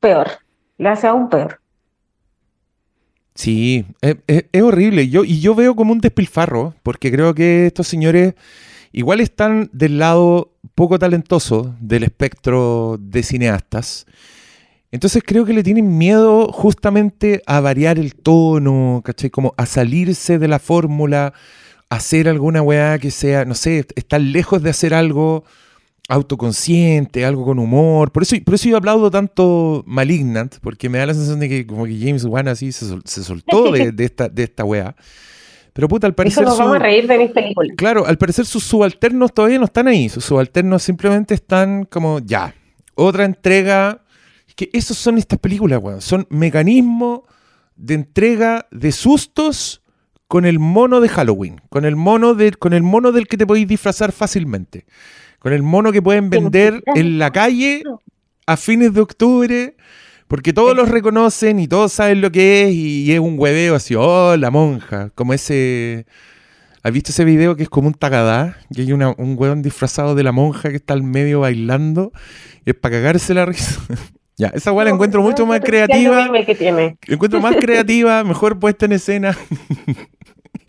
peor, 0.00 0.28
lo 0.78 0.88
hace 0.88 1.06
aún 1.06 1.28
peor. 1.28 1.61
Sí, 3.34 3.84
es, 4.00 4.62
horrible. 4.62 5.08
Yo, 5.08 5.24
y 5.24 5.40
yo 5.40 5.54
veo 5.54 5.74
como 5.74 5.92
un 5.92 6.00
despilfarro, 6.00 6.74
porque 6.82 7.10
creo 7.10 7.34
que 7.34 7.66
estos 7.66 7.88
señores 7.88 8.34
igual 8.92 9.20
están 9.20 9.70
del 9.72 9.98
lado 9.98 10.52
poco 10.74 10.98
talentoso 10.98 11.74
del 11.80 12.04
espectro 12.04 12.98
de 13.00 13.22
cineastas. 13.22 14.06
Entonces 14.90 15.22
creo 15.26 15.46
que 15.46 15.54
le 15.54 15.62
tienen 15.62 15.96
miedo 15.96 16.52
justamente 16.52 17.42
a 17.46 17.60
variar 17.60 17.98
el 17.98 18.14
tono, 18.14 19.00
¿cachai? 19.02 19.30
Como 19.30 19.54
a 19.56 19.64
salirse 19.64 20.38
de 20.38 20.48
la 20.48 20.58
fórmula, 20.58 21.32
hacer 21.88 22.28
alguna 22.28 22.60
weá 22.60 22.98
que 22.98 23.10
sea, 23.10 23.46
no 23.46 23.54
sé, 23.54 23.86
estar 23.96 24.20
lejos 24.20 24.62
de 24.62 24.70
hacer 24.70 24.92
algo 24.92 25.44
autoconsciente, 26.08 27.24
algo 27.24 27.44
con 27.44 27.58
humor. 27.58 28.10
Por 28.12 28.22
eso, 28.22 28.36
por 28.44 28.54
eso 28.54 28.68
yo 28.68 28.76
aplaudo 28.76 29.10
tanto 29.10 29.82
Malignant, 29.86 30.56
porque 30.60 30.88
me 30.88 30.98
da 30.98 31.06
la 31.06 31.14
sensación 31.14 31.40
de 31.40 31.48
que 31.48 31.66
como 31.66 31.84
que 31.86 31.98
James 31.98 32.24
Wan 32.24 32.48
así 32.48 32.72
se, 32.72 32.86
sol- 32.86 33.02
se 33.04 33.22
soltó 33.22 33.70
de, 33.72 33.92
de 33.92 34.04
esta, 34.04 34.28
de 34.28 34.42
esta 34.44 34.64
weá. 34.64 34.94
Pero 35.72 35.88
puta, 35.88 36.06
al 36.06 36.14
parecer 36.14 36.44
nos 36.44 36.54
su- 36.56 36.60
vamos 36.62 36.76
a 36.76 36.80
reír 36.80 37.06
de 37.06 37.18
mis 37.18 37.30
películas. 37.30 37.72
Claro, 37.76 38.06
al 38.06 38.18
parecer 38.18 38.44
sus 38.44 38.62
subalternos 38.64 39.32
todavía 39.32 39.58
no 39.58 39.64
están 39.64 39.88
ahí. 39.88 40.08
Sus 40.08 40.24
subalternos 40.24 40.82
simplemente 40.82 41.34
están 41.34 41.84
como, 41.84 42.18
ya, 42.18 42.54
otra 42.94 43.24
entrega. 43.24 44.02
Es 44.46 44.54
que 44.54 44.68
esos 44.74 44.98
son 44.98 45.16
estas 45.16 45.38
películas, 45.38 45.80
weón. 45.82 46.02
Son 46.02 46.26
mecanismos 46.28 47.20
de 47.76 47.94
entrega 47.94 48.66
de 48.70 48.92
sustos 48.92 49.80
con 50.28 50.44
el 50.44 50.58
mono 50.58 51.00
de 51.00 51.08
Halloween. 51.08 51.62
Con 51.70 51.86
el 51.86 51.96
mono, 51.96 52.34
de, 52.34 52.52
con 52.52 52.74
el 52.74 52.82
mono 52.82 53.12
del 53.12 53.26
que 53.26 53.38
te 53.38 53.46
podéis 53.46 53.66
disfrazar 53.66 54.12
fácilmente. 54.12 54.84
Con 55.42 55.52
el 55.52 55.62
mono 55.62 55.90
que 55.92 56.00
pueden 56.00 56.30
vender 56.30 56.82
en 56.94 57.18
la 57.18 57.30
calle 57.32 57.82
a 58.46 58.56
fines 58.56 58.94
de 58.94 59.00
octubre. 59.00 59.76
Porque 60.28 60.52
todos 60.54 60.74
los 60.74 60.88
reconocen 60.88 61.58
y 61.60 61.68
todos 61.68 61.92
saben 61.92 62.22
lo 62.22 62.32
que 62.32 62.62
es 62.62 62.72
y 62.72 63.12
es 63.12 63.18
un 63.20 63.34
hueveo 63.38 63.74
así, 63.74 63.94
oh, 63.94 64.34
la 64.38 64.50
monja, 64.50 65.10
como 65.14 65.34
ese... 65.34 66.06
¿Has 66.84 66.92
visto 66.92 67.10
ese 67.12 67.24
video 67.26 67.54
que 67.54 67.64
es 67.64 67.68
como 67.68 67.86
un 67.88 67.94
tagadá? 67.94 68.56
Y 68.70 68.80
hay 68.80 68.92
una- 68.92 69.10
un 69.18 69.34
hueón 69.38 69.60
disfrazado 69.62 70.14
de 70.14 70.22
la 70.24 70.32
monja 70.32 70.70
que 70.70 70.76
está 70.76 70.94
al 70.94 71.02
medio 71.02 71.40
bailando 71.40 72.12
y 72.64 72.70
es 72.70 72.76
para 72.76 72.96
cagarse 72.96 73.34
la 73.34 73.44
risa. 73.44 73.80
ya, 74.38 74.48
esa 74.48 74.72
hueá 74.72 74.84
la 74.86 74.90
encuentro 74.90 75.22
mucho 75.22 75.44
más 75.44 75.60
creativa. 75.60 76.18
algo 76.22 76.32
meme 76.32 76.46
que 76.46 76.54
tiene. 76.54 76.96
La 77.06 77.14
encuentro 77.14 77.40
más 77.40 77.54
creativa, 77.56 78.24
mejor 78.24 78.58
puesta 78.58 78.86
en 78.86 78.92
escena. 78.92 79.36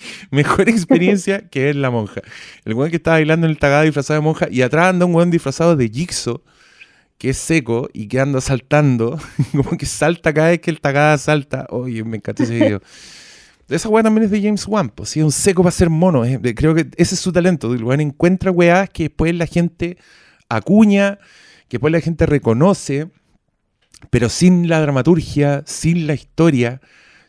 Mejor 0.31 0.69
experiencia 0.69 1.47
que 1.49 1.69
es 1.69 1.75
la 1.75 1.89
monja. 1.89 2.21
El 2.65 2.73
weón 2.73 2.89
que 2.89 2.97
está 2.97 3.11
bailando 3.11 3.45
en 3.45 3.51
el 3.51 3.59
tagada 3.59 3.83
disfrazado 3.83 4.19
de 4.19 4.23
monja 4.23 4.47
y 4.49 4.61
atrás 4.61 4.87
anda 4.87 5.05
un 5.05 5.15
weón 5.15 5.31
disfrazado 5.31 5.75
de 5.75 5.89
Jigsaw, 5.89 6.41
que 7.17 7.29
es 7.29 7.37
seco 7.37 7.89
y 7.93 8.07
que 8.07 8.19
anda 8.19 8.41
saltando, 8.41 9.19
como 9.51 9.77
que 9.77 9.85
salta 9.85 10.33
cada 10.33 10.49
vez 10.49 10.59
que 10.59 10.71
el 10.71 10.81
tagada 10.81 11.17
salta. 11.17 11.67
Oye, 11.69 12.03
me 12.03 12.17
encanta 12.17 12.43
ese 12.43 12.55
video. 12.55 12.81
Esa 13.69 13.89
weá 13.89 14.03
también 14.03 14.25
es 14.25 14.31
de 14.31 14.41
James 14.41 14.67
Wan, 14.67 14.89
pues 14.89 15.15
un 15.15 15.31
seco 15.31 15.63
para 15.63 15.71
ser 15.71 15.89
mono. 15.89 16.23
Creo 16.55 16.75
que 16.75 16.87
ese 16.97 17.15
es 17.15 17.21
su 17.21 17.31
talento. 17.31 17.73
El 17.73 17.83
weón 17.83 18.01
encuentra 18.01 18.51
weás 18.51 18.89
que 18.89 19.03
después 19.03 19.33
la 19.33 19.47
gente 19.47 19.97
acuña, 20.49 21.17
que 21.69 21.77
después 21.77 21.91
la 21.91 22.01
gente 22.01 22.25
reconoce, 22.25 23.09
pero 24.09 24.29
sin 24.29 24.67
la 24.67 24.81
dramaturgia, 24.81 25.63
sin 25.65 26.07
la 26.07 26.13
historia, 26.13 26.81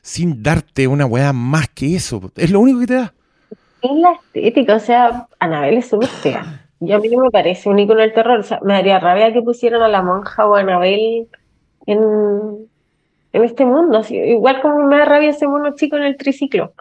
sin 0.05 0.43
darte 0.43 0.87
una 0.87 1.07
weá 1.07 1.33
más 1.33 1.69
que 1.71 1.97
eso. 1.97 2.21
Es 2.37 2.51
lo 2.51 2.61
único 2.61 2.81
que 2.81 2.87
te 2.87 2.95
da. 2.95 3.15
Es 3.81 3.91
la 3.93 4.13
estética, 4.13 4.77
o 4.77 4.81
sea, 4.81 5.29
Anabel 5.39 5.79
es 5.79 5.89
súper 5.89 6.09
fea. 6.09 6.67
Y 6.81 6.93
a 6.93 6.99
mí 6.99 7.09
no 7.09 7.23
me 7.25 7.31
parece 7.31 7.71
un 7.71 7.79
icono 7.79 8.01
del 8.03 8.13
terror. 8.13 8.41
O 8.41 8.43
sea, 8.43 8.61
me 8.63 8.75
daría 8.75 8.99
rabia 9.01 9.33
que 9.33 9.41
pusieran 9.43 9.81
a 9.83 9.89
la 9.89 10.03
monja 10.03 10.47
o 10.47 10.55
a 10.57 10.61
Anabel 10.61 11.29
en, 11.87 12.01
en 13.33 13.45
este 13.45 13.65
mundo. 13.65 13.99
así, 13.99 14.17
igual 14.17 14.61
como 14.61 14.87
me 14.87 14.99
da 14.99 15.07
rabia 15.07 15.31
ese 15.31 15.49
mono 15.49 15.75
chico 15.75 15.97
en 15.97 16.03
el 16.05 16.17
triciclo. 16.19 16.75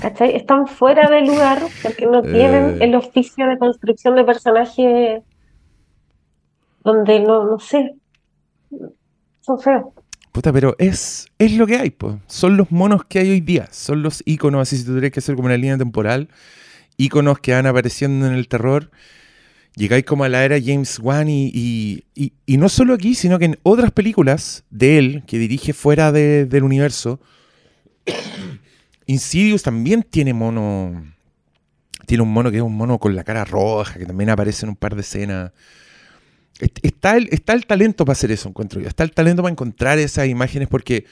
¿Cachai? 0.00 0.34
Están 0.34 0.66
fuera 0.66 1.08
de 1.10 1.20
lugar 1.22 1.58
porque 1.82 2.06
no 2.06 2.22
tienen 2.22 2.80
Eh. 2.80 2.84
el 2.86 2.94
oficio 2.96 3.46
de 3.46 3.58
construcción 3.58 4.16
de 4.16 4.24
personaje 4.24 5.22
donde 6.82 7.20
no, 7.20 7.44
no 7.44 7.58
sé, 7.58 7.94
son 9.42 9.60
feos. 9.60 9.84
Puta, 10.32 10.52
pero 10.52 10.76
es, 10.78 11.26
es 11.38 11.52
lo 11.52 11.66
que 11.66 11.76
hay, 11.76 11.90
pues. 11.90 12.16
Son 12.26 12.56
los 12.56 12.70
monos 12.70 13.04
que 13.04 13.18
hay 13.18 13.30
hoy 13.30 13.40
día. 13.40 13.68
Son 13.72 14.02
los 14.02 14.22
iconos, 14.26 14.62
así 14.62 14.76
si 14.78 14.84
tú 14.84 14.92
tienes 14.92 15.10
que 15.10 15.20
hacer 15.20 15.34
como 15.34 15.46
una 15.46 15.56
línea 15.56 15.78
temporal. 15.78 16.28
Iconos 16.96 17.38
que 17.40 17.52
van 17.52 17.66
apareciendo 17.66 18.26
en 18.26 18.34
el 18.34 18.46
terror. 18.48 18.90
Llegáis 19.74 20.04
como 20.04 20.24
a 20.24 20.28
la 20.28 20.44
era 20.44 20.58
James 20.62 20.98
Wan 20.98 21.28
y, 21.28 21.50
y, 21.54 22.04
y- 22.14 22.32
y 22.46 22.56
no 22.56 22.68
solo 22.68 22.94
aquí, 22.94 23.14
sino 23.14 23.38
que 23.38 23.44
en 23.46 23.58
otras 23.62 23.90
películas 23.92 24.64
de 24.70 24.98
él, 24.98 25.22
que 25.26 25.38
dirige 25.38 25.72
fuera 25.72 26.10
de- 26.12 26.46
del 26.46 26.64
universo, 26.64 27.20
Insidious 29.06 29.62
también 29.62 30.02
tiene 30.02 30.34
mono. 30.34 31.14
Tiene 32.06 32.22
un 32.22 32.32
mono 32.32 32.50
que 32.50 32.56
es 32.58 32.62
un 32.62 32.76
mono 32.76 32.98
con 32.98 33.14
la 33.14 33.24
cara 33.24 33.44
roja, 33.44 33.98
que 33.98 34.06
también 34.06 34.30
aparece 34.30 34.64
en 34.66 34.70
un 34.70 34.76
par 34.76 34.94
de 34.94 35.02
escenas. 35.02 35.52
Est- 36.60 36.78
Está 36.82 37.16
el, 37.16 37.28
está 37.32 37.52
el 37.52 37.66
talento 37.66 38.04
para 38.04 38.12
hacer 38.12 38.30
eso, 38.30 38.48
encuentro 38.48 38.80
yo. 38.80 38.88
Está 38.88 39.04
el 39.04 39.12
talento 39.12 39.42
para 39.42 39.52
encontrar 39.52 39.98
esas 39.98 40.26
imágenes 40.28 40.68
porque 40.68 41.04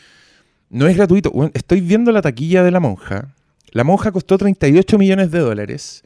no 0.71 0.87
es 0.89 0.97
gratuito. 0.97 1.33
Estoy 1.55 1.81
viendo 1.81 2.11
la 2.13 2.23
taquilla 2.23 2.63
de 2.63 2.71
la 2.71 2.81
monja. 2.81 3.35
La 3.73 3.85
monja 3.85 4.11
costó 4.13 4.39
38 4.39 4.99
millones 4.99 5.31
de 5.31 5.39
dólares 5.41 6.03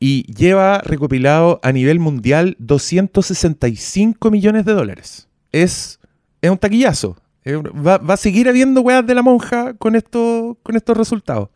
y 0.00 0.22
lleva 0.32 0.78
recopilado 0.78 1.58
a 1.62 1.72
nivel 1.72 1.98
mundial 1.98 2.54
265 2.58 4.30
millones 4.30 4.64
de 4.64 4.72
dólares. 4.72 5.28
Es, 5.50 5.98
es 6.42 6.50
un 6.50 6.58
taquillazo. 6.58 7.16
Va, 7.46 7.98
va 7.98 8.14
a 8.14 8.18
seguir 8.18 8.48
habiendo 8.48 8.82
weas 8.82 9.06
de 9.06 9.14
la 9.14 9.22
monja 9.22 9.72
con, 9.74 9.96
esto, 9.96 10.58
con 10.62 10.76
estos 10.76 10.96
resultados. 10.96 11.48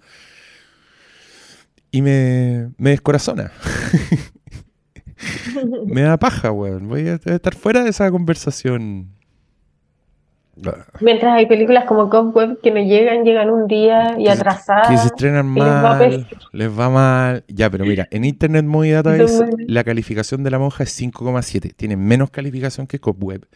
Y 1.91 2.01
me, 2.03 2.71
me 2.79 2.91
descorazona. 2.91 3.53
me 5.87 6.03
da 6.03 6.19
paja, 6.19 6.51
weón. 6.53 6.89
Voy 6.89 7.09
a 7.09 7.15
estar 7.15 7.55
fuera 7.55 7.83
de 7.83 7.91
esa 7.91 8.11
conversación. 8.11 9.11
Mientras 11.01 11.33
hay 11.33 11.47
películas 11.47 11.87
como 11.87 12.11
Cobweb 12.11 12.61
que 12.61 12.71
no 12.71 12.81
llegan, 12.81 13.25
llegan 13.25 13.49
un 13.49 13.67
día 13.67 14.17
y 14.19 14.29
atrasadas. 14.29 14.89
Que 14.89 14.99
se 14.99 15.07
estrenan 15.07 15.57
y 15.57 15.61
les 15.61 15.69
va 15.69 15.83
mal, 15.83 16.29
les 16.53 16.79
va 16.79 16.91
mal. 16.91 17.45
Ya, 17.49 17.71
pero 17.71 17.85
mira, 17.87 18.07
en 18.11 18.25
Internet 18.25 18.67
Movie 18.67 18.93
Database 18.93 19.47
la 19.67 19.83
calificación 19.83 20.43
de 20.45 20.51
la 20.51 20.59
monja 20.59 20.85
es 20.85 21.01
5,7. 21.01 21.75
Tiene 21.75 21.97
menos 21.97 22.31
calificación 22.31 22.87
que 22.87 23.01
Cobweb. 23.01 23.47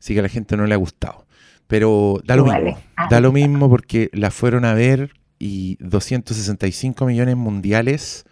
Así 0.00 0.12
que 0.12 0.20
a 0.20 0.22
la 0.24 0.28
gente 0.28 0.56
no 0.56 0.66
le 0.66 0.74
ha 0.74 0.78
gustado. 0.78 1.24
Pero 1.68 2.20
da 2.24 2.36
lo 2.36 2.44
mismo. 2.44 2.78
Da 3.08 3.20
lo 3.20 3.32
mismo 3.32 3.70
porque 3.70 4.10
la 4.12 4.30
fueron 4.30 4.64
a 4.64 4.74
ver 4.74 5.12
y 5.38 5.76
265 5.80 7.06
millones 7.06 7.36
mundiales 7.36 8.26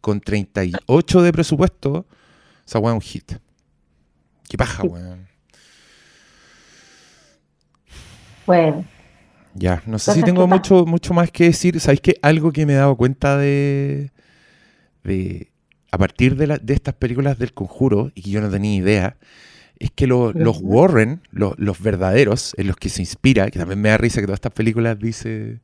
con 0.00 0.20
38 0.20 1.22
de 1.22 1.32
presupuesto. 1.32 2.06
Esa 2.66 2.78
weá 2.78 2.92
es 2.92 2.96
un 2.96 3.00
hit. 3.00 3.32
Qué 4.48 4.56
paja, 4.56 4.82
weón. 4.84 5.26
Bueno, 8.46 8.84
Ya, 9.54 9.82
no 9.86 9.98
sé 9.98 10.12
si 10.14 10.20
tengo 10.26 10.46
mucho, 10.46 10.86
mucho 10.86 11.14
más 11.14 11.30
que 11.30 11.44
decir. 11.44 11.80
¿Sabéis 11.80 12.00
que 12.00 12.16
algo 12.22 12.52
que 12.52 12.64
me 12.64 12.72
he 12.74 12.76
dado 12.76 12.96
cuenta 12.96 13.36
de, 13.36 14.10
de 15.04 15.50
a 15.90 15.98
partir 15.98 16.36
de, 16.36 16.46
la- 16.46 16.58
de 16.58 16.74
estas 16.74 16.94
películas 16.94 17.38
del 17.38 17.52
conjuro, 17.52 18.10
y 18.14 18.22
que 18.22 18.30
yo 18.30 18.40
no 18.40 18.48
tenía 18.50 18.74
idea, 18.76 19.16
es 19.78 19.90
que 19.90 20.06
lo- 20.06 20.32
los. 20.32 20.60
Warren, 20.62 21.22
lo- 21.30 21.54
los 21.58 21.80
verdaderos, 21.80 22.54
en 22.58 22.68
los 22.68 22.76
que 22.76 22.88
se 22.88 23.02
inspira, 23.02 23.50
que 23.50 23.58
también 23.58 23.80
me 23.80 23.88
da 23.90 23.96
risa 23.98 24.20
que 24.20 24.26
todas 24.26 24.36
estas 24.38 24.52
películas 24.52 24.98
dice, 24.98 25.60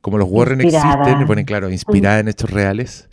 como 0.00 0.18
los 0.18 0.28
Warren 0.30 0.60
Inspirada. 0.60 0.92
existen, 0.94 1.18
le 1.20 1.26
ponen 1.26 1.44
claro, 1.44 1.70
inspirada 1.70 2.18
en 2.20 2.28
hechos 2.28 2.50
reales. 2.50 3.08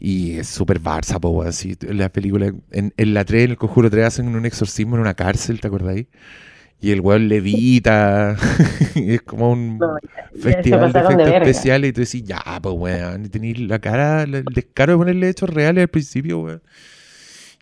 Y 0.00 0.38
es 0.38 0.48
súper 0.48 0.80
Barça, 0.80 1.20
po, 1.20 1.30
weón, 1.30 1.52
sí, 1.52 1.76
en 1.82 1.98
la 1.98 2.10
película, 2.10 2.52
en, 2.72 2.94
en 2.96 3.14
la 3.14 3.24
3, 3.26 3.44
en 3.46 3.50
el 3.52 3.58
Conjuro 3.58 3.90
3, 3.90 4.06
hacen 4.06 4.34
un 4.34 4.46
exorcismo 4.46 4.96
en 4.96 5.02
una 5.02 5.14
cárcel, 5.14 5.60
¿te 5.60 5.68
acordáis? 5.68 6.06
Y 6.80 6.92
el 6.92 7.00
weón 7.02 7.28
levita, 7.28 8.36
es 8.96 9.22
como 9.22 9.52
un 9.52 9.78
no, 9.78 9.96
festival 10.34 10.92
de 10.92 11.00
efectos 11.00 11.34
especiales 11.34 11.90
y 11.90 11.92
tú 11.94 12.00
decís, 12.02 12.24
ya, 12.24 12.42
pues 12.62 12.74
weón, 12.76 13.26
y 13.26 13.28
tenéis 13.30 13.60
la 13.60 13.78
cara, 13.80 14.22
el 14.24 14.52
descaro 14.54 14.92
de 14.94 14.98
ponerle 14.98 15.28
hechos 15.30 15.50
reales 15.50 15.82
al 15.82 15.88
principio, 15.88 16.40
weón. 16.40 16.62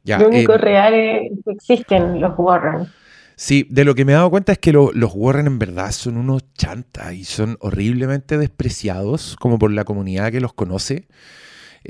Ya, 0.04 0.18
Lo 0.20 0.28
único 0.28 0.52
eh, 0.52 0.58
real 0.58 0.92
es 0.92 1.32
que 1.44 1.52
existen 1.52 2.20
los 2.20 2.34
Warren. 2.38 2.92
Sí, 3.36 3.66
de 3.70 3.84
lo 3.84 3.94
que 3.94 4.04
me 4.04 4.12
he 4.12 4.14
dado 4.16 4.30
cuenta 4.30 4.52
es 4.52 4.58
que 4.58 4.72
lo- 4.72 4.92
los 4.92 5.12
Warren 5.14 5.46
en 5.46 5.58
verdad 5.58 5.92
son 5.92 6.16
unos 6.16 6.42
chantas 6.54 7.14
y 7.14 7.24
son 7.24 7.56
horriblemente 7.60 8.36
despreciados 8.36 9.36
como 9.36 9.58
por 9.58 9.70
la 9.70 9.84
comunidad 9.84 10.32
que 10.32 10.40
los 10.40 10.52
conoce, 10.54 11.06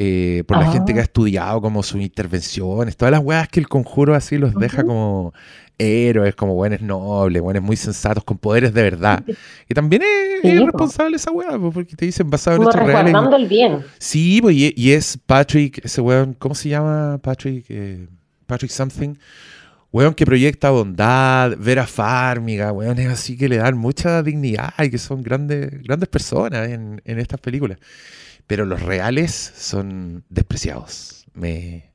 eh, 0.00 0.44
por 0.46 0.56
la 0.58 0.68
Ah. 0.68 0.72
gente 0.72 0.94
que 0.94 1.00
ha 1.00 1.02
estudiado 1.02 1.60
como 1.60 1.82
sus 1.82 2.00
intervenciones, 2.00 2.96
todas 2.96 3.10
las 3.10 3.20
weas 3.20 3.48
que 3.48 3.58
el 3.58 3.68
conjuro 3.68 4.14
así 4.14 4.38
los 4.38 4.54
deja 4.54 4.84
como 4.84 5.34
héroes, 5.76 6.34
como 6.36 6.54
buenos 6.54 6.80
nobles, 6.82 7.42
buenos 7.42 7.62
muy 7.64 7.76
sensatos, 7.76 8.22
con 8.24 8.38
poderes 8.38 8.72
de 8.72 8.82
verdad. 8.82 9.24
Y 9.68 9.74
también 9.74 10.02
es, 10.02 10.08
Sí, 10.42 10.48
es 10.50 10.60
po. 10.60 10.66
responsable 10.66 11.16
esa 11.16 11.30
wea, 11.32 11.58
po, 11.58 11.72
porque 11.72 11.96
te 11.96 12.06
dicen 12.06 12.30
basado 12.30 12.56
en 12.56 12.62
hechos 12.62 12.74
reales. 12.76 13.14
el 13.36 13.48
bien. 13.48 13.84
Sí, 13.98 14.38
pues, 14.40 14.54
y, 14.56 14.72
y 14.76 14.92
es 14.92 15.18
Patrick, 15.26 15.84
ese 15.84 16.00
weón, 16.00 16.34
¿cómo 16.38 16.54
se 16.54 16.68
llama 16.68 17.18
Patrick? 17.22 17.64
Eh, 17.68 18.06
Patrick 18.46 18.70
something. 18.70 19.14
weón 19.92 20.14
que 20.14 20.24
proyecta 20.26 20.70
bondad, 20.70 21.56
Vera 21.58 21.86
Farmiga, 21.86 22.72
weón, 22.72 22.98
es 22.98 23.08
así 23.08 23.36
que 23.36 23.48
le 23.48 23.56
dan 23.56 23.76
mucha 23.76 24.22
dignidad 24.22 24.72
y 24.80 24.90
que 24.90 24.98
son 24.98 25.22
grandes, 25.22 25.82
grandes 25.82 26.08
personas 26.08 26.68
en, 26.68 27.00
en 27.04 27.18
estas 27.18 27.40
películas. 27.40 27.78
Pero 28.48 28.64
los 28.64 28.82
reales 28.82 29.32
son 29.56 30.24
despreciados. 30.28 31.26
Me, 31.34 31.92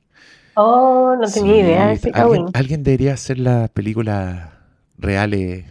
Oh, 0.56 1.16
no 1.20 1.28
tenía 1.28 1.52
Sí, 1.52 1.58
idea 1.60 1.92
ese 1.92 2.10
alguien, 2.14 2.46
alguien 2.54 2.82
debería 2.84 3.14
hacer 3.14 3.38
las 3.40 3.68
películas 3.70 4.50
reales 4.96 5.64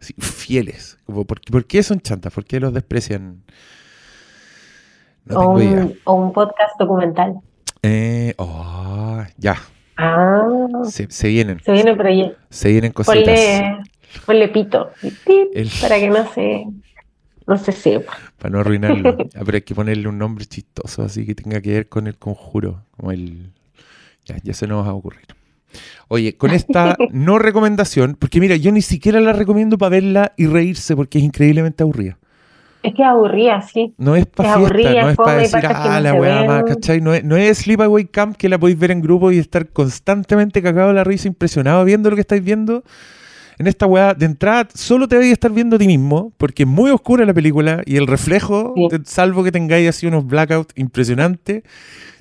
sí, 0.00 0.14
fieles. 0.18 0.98
Como, 1.06 1.24
¿por, 1.24 1.40
por 1.40 1.64
qué 1.66 1.82
son 1.82 1.98
chantas? 2.00 2.30
¿Por 2.32 2.44
qué 2.44 2.60
los 2.60 2.74
desprecian? 2.74 3.42
No 5.24 5.36
O 5.36 5.40
tengo 5.40 5.62
idea. 5.62 5.84
un, 5.84 5.98
o 6.04 6.14
un 6.14 6.32
podcast 6.32 6.78
documental. 6.78 7.36
Eh, 7.82 8.34
oh, 8.36 9.22
ya, 9.38 9.56
Ah, 9.96 10.46
se, 10.84 11.10
se 11.10 11.28
vienen. 11.28 11.60
se 11.64 11.72
viene 11.72 11.94
por 11.96 12.06
ahí. 12.06 12.34
Se 12.50 12.70
vienen 12.70 12.92
cositas. 12.92 13.16
Ponle, 13.24 13.78
ponle 14.26 14.48
pito. 14.48 14.90
El- 15.54 15.70
Para 15.80 15.98
que 15.98 16.08
no 16.10 16.30
se, 16.32 16.66
no 17.46 17.56
se 17.58 17.72
sepa. 17.72 18.12
Para 18.38 18.50
no 18.50 18.60
arruinarlo. 18.60 19.16
Ah, 19.34 19.42
pero 19.44 19.56
hay 19.56 19.62
que 19.62 19.74
ponerle 19.74 20.08
un 20.08 20.18
nombre 20.18 20.44
chistoso 20.44 21.02
así 21.02 21.24
que 21.26 21.34
tenga 21.34 21.60
que 21.60 21.72
ver 21.72 21.88
con 21.88 22.06
el 22.06 22.16
conjuro. 22.16 22.84
Como 22.96 23.12
el. 23.12 23.50
Ya, 24.24 24.36
ya 24.42 24.54
se 24.54 24.66
nos 24.66 24.86
va 24.86 24.90
a 24.90 24.94
ocurrir. 24.94 25.26
Oye, 26.08 26.36
con 26.36 26.50
esta 26.50 26.96
no 27.10 27.38
recomendación, 27.38 28.16
porque 28.18 28.40
mira, 28.40 28.56
yo 28.56 28.72
ni 28.72 28.82
siquiera 28.82 29.20
la 29.20 29.32
recomiendo 29.32 29.78
para 29.78 29.90
verla 29.90 30.32
y 30.36 30.46
reírse 30.46 30.94
porque 30.94 31.18
es 31.18 31.24
increíblemente 31.24 31.82
aburrida. 31.82 32.18
Es 32.82 32.94
que 32.94 33.04
aburría, 33.04 33.62
sí. 33.62 33.94
No 33.96 34.16
es 34.16 34.26
para 34.26 34.50
Es 34.50 34.54
fiesta, 34.56 34.66
aburrida, 34.66 35.02
no 35.02 35.10
es 35.10 35.16
para 35.16 35.34
decir, 35.36 35.66
ah, 35.66 36.00
la 36.00 36.14
weá 36.14 36.44
más. 36.44 36.64
¿cachai? 36.64 37.00
No 37.00 37.14
es, 37.14 37.22
no 37.22 37.36
es 37.36 37.58
Sleepaway 37.58 38.06
Camp 38.06 38.36
que 38.36 38.48
la 38.48 38.58
podéis 38.58 38.78
ver 38.78 38.90
en 38.90 39.00
grupo 39.00 39.30
y 39.30 39.38
estar 39.38 39.68
constantemente 39.68 40.62
cagado 40.62 40.88
de 40.88 40.94
la 40.94 41.04
risa, 41.04 41.28
impresionado 41.28 41.84
viendo 41.84 42.10
lo 42.10 42.16
que 42.16 42.22
estáis 42.22 42.42
viendo. 42.42 42.82
En 43.58 43.66
esta 43.66 43.86
weá, 43.86 44.14
de 44.14 44.26
entrada, 44.26 44.68
solo 44.74 45.06
te 45.08 45.16
vais 45.16 45.30
a 45.30 45.32
estar 45.32 45.50
viendo 45.52 45.76
a 45.76 45.78
ti 45.78 45.86
mismo, 45.86 46.32
porque 46.38 46.62
es 46.64 46.68
muy 46.68 46.90
oscura 46.90 47.24
la 47.24 47.34
película 47.34 47.82
y 47.86 47.96
el 47.96 48.06
reflejo, 48.06 48.74
Sí. 48.76 48.96
salvo 49.04 49.44
que 49.44 49.52
tengáis 49.52 49.88
así 49.88 50.06
unos 50.06 50.26
blackouts 50.26 50.72
impresionantes, 50.76 51.62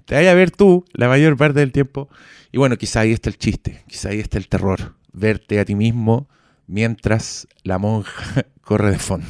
te 0.06 0.16
vais 0.16 0.28
a 0.28 0.34
ver 0.34 0.52
tú 0.52 0.86
la 0.94 1.08
mayor 1.08 1.38
parte 1.38 1.60
del 1.60 1.72
tiempo. 1.72 2.10
Y 2.52 2.58
bueno, 2.58 2.76
quizá 2.78 3.00
ahí 3.02 3.12
está 3.14 3.30
el 3.30 3.38
chiste, 3.38 3.82
quizá 3.88 4.10
ahí 4.10 4.20
está 4.20 4.38
el 4.38 4.48
terror, 4.50 4.94
verte 5.14 5.60
a 5.60 5.66
ti 5.66 5.74
mismo 5.76 6.28
mientras 6.68 7.48
la 7.64 7.78
monja 7.78 8.46
corre 8.62 8.92
de 8.92 9.00
fondo. 9.00 9.28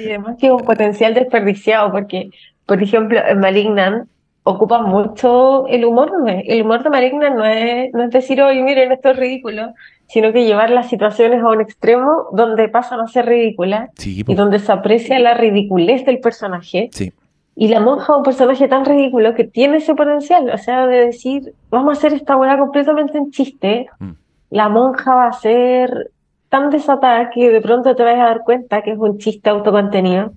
Y 0.00 0.08
además 0.08 0.36
que 0.40 0.46
es 0.46 0.52
un 0.52 0.64
potencial 0.64 1.14
desperdiciado, 1.14 1.92
porque, 1.92 2.30
por 2.66 2.82
ejemplo, 2.82 3.18
en 3.26 3.38
Malignant 3.40 4.08
ocupa 4.48 4.80
mucho 4.80 5.66
el 5.68 5.84
humor. 5.84 6.10
El 6.26 6.62
humor 6.62 6.82
de 6.82 6.90
Malignant 6.90 7.36
no 7.36 7.44
es, 7.44 7.92
no 7.92 8.04
es 8.04 8.10
decir, 8.10 8.40
oye, 8.40 8.62
miren, 8.62 8.92
esto 8.92 9.10
es 9.10 9.16
ridículo, 9.16 9.74
sino 10.06 10.32
que 10.32 10.46
llevar 10.46 10.70
las 10.70 10.88
situaciones 10.88 11.42
a 11.42 11.48
un 11.48 11.60
extremo 11.60 12.28
donde 12.32 12.68
pasan 12.68 13.00
a 13.00 13.08
ser 13.08 13.26
ridículas 13.26 13.90
Sí, 13.96 14.24
y 14.26 14.34
donde 14.34 14.58
se 14.58 14.72
aprecia 14.72 15.18
la 15.18 15.34
ridiculez 15.34 16.04
del 16.06 16.20
personaje. 16.20 16.88
sí. 16.92 17.12
Y 17.60 17.66
la 17.66 17.80
monja 17.80 18.12
es 18.12 18.16
un 18.18 18.22
personaje 18.22 18.68
tan 18.68 18.84
ridículo 18.84 19.34
que 19.34 19.42
tiene 19.42 19.78
ese 19.78 19.96
potencial, 19.96 20.48
o 20.48 20.58
sea, 20.58 20.86
de 20.86 21.06
decir, 21.06 21.54
vamos 21.70 21.88
a 21.90 21.98
hacer 21.98 22.12
esta 22.12 22.36
weá 22.36 22.56
completamente 22.56 23.18
en 23.18 23.32
chiste. 23.32 23.88
Mm. 23.98 24.12
La 24.50 24.68
monja 24.68 25.12
va 25.12 25.26
a 25.26 25.32
ser 25.32 26.12
tan 26.48 26.70
desatada 26.70 27.30
que 27.30 27.50
de 27.50 27.60
pronto 27.60 27.96
te 27.96 28.04
vas 28.04 28.14
a 28.14 28.28
dar 28.30 28.44
cuenta 28.44 28.82
que 28.82 28.92
es 28.92 28.98
un 28.98 29.18
chiste 29.18 29.50
autocontenido. 29.50 30.34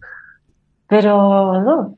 Pero 0.88 1.62
no, 1.62 1.95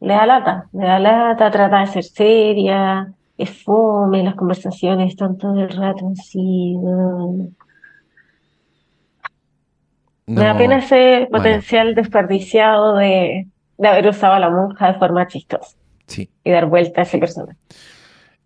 le 0.00 0.14
da 0.14 0.26
lata, 0.26 0.68
le 0.72 0.84
da 0.86 0.98
lata, 0.98 1.50
trata 1.50 1.80
de 1.80 1.86
ser 1.88 2.04
seria, 2.04 3.12
es 3.36 3.50
fome, 3.64 4.22
las 4.24 4.34
conversaciones 4.34 5.10
están 5.12 5.36
todo 5.38 5.60
el 5.60 5.70
rato 5.70 6.10
así. 6.18 6.76
no. 6.78 7.48
Me 10.34 10.44
da 10.44 10.56
pena 10.56 10.78
ese 10.78 11.28
potencial 11.30 11.94
desperdiciado 11.94 12.96
de, 12.96 13.48
de 13.78 13.88
haber 13.88 14.06
usado 14.08 14.34
a 14.34 14.38
la 14.40 14.50
monja 14.50 14.92
de 14.92 14.98
forma 14.98 15.26
chistosa 15.26 15.76
Sí, 16.06 16.30
y 16.44 16.50
dar 16.50 16.66
vuelta 16.66 17.00
a 17.02 17.04
ese 17.04 17.18
personaje. 17.18 17.58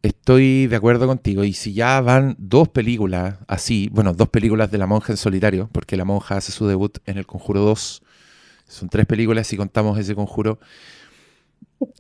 estoy 0.03 0.67
de 0.67 0.77
acuerdo 0.77 1.07
contigo. 1.07 1.45
Y 1.45 1.53
si 1.53 1.75
ya 1.75 2.01
van 2.01 2.35
dos 2.39 2.69
películas 2.69 3.37
así, 3.49 3.89
bueno, 3.93 4.13
dos 4.15 4.29
películas 4.29 4.71
de 4.71 4.79
La 4.79 4.87
Monja 4.87 5.13
en 5.13 5.17
solitario, 5.17 5.69
porque 5.73 5.97
La 5.97 6.05
Monja 6.05 6.37
hace 6.37 6.53
su 6.53 6.67
debut 6.67 6.99
en 7.07 7.19
El 7.19 7.27
Conjuro 7.27 7.61
2, 7.61 8.03
son 8.67 8.89
tres 8.89 9.07
películas 9.07 9.47
si 9.47 9.57
contamos 9.57 9.99
ese 9.99 10.15
conjuro, 10.15 10.59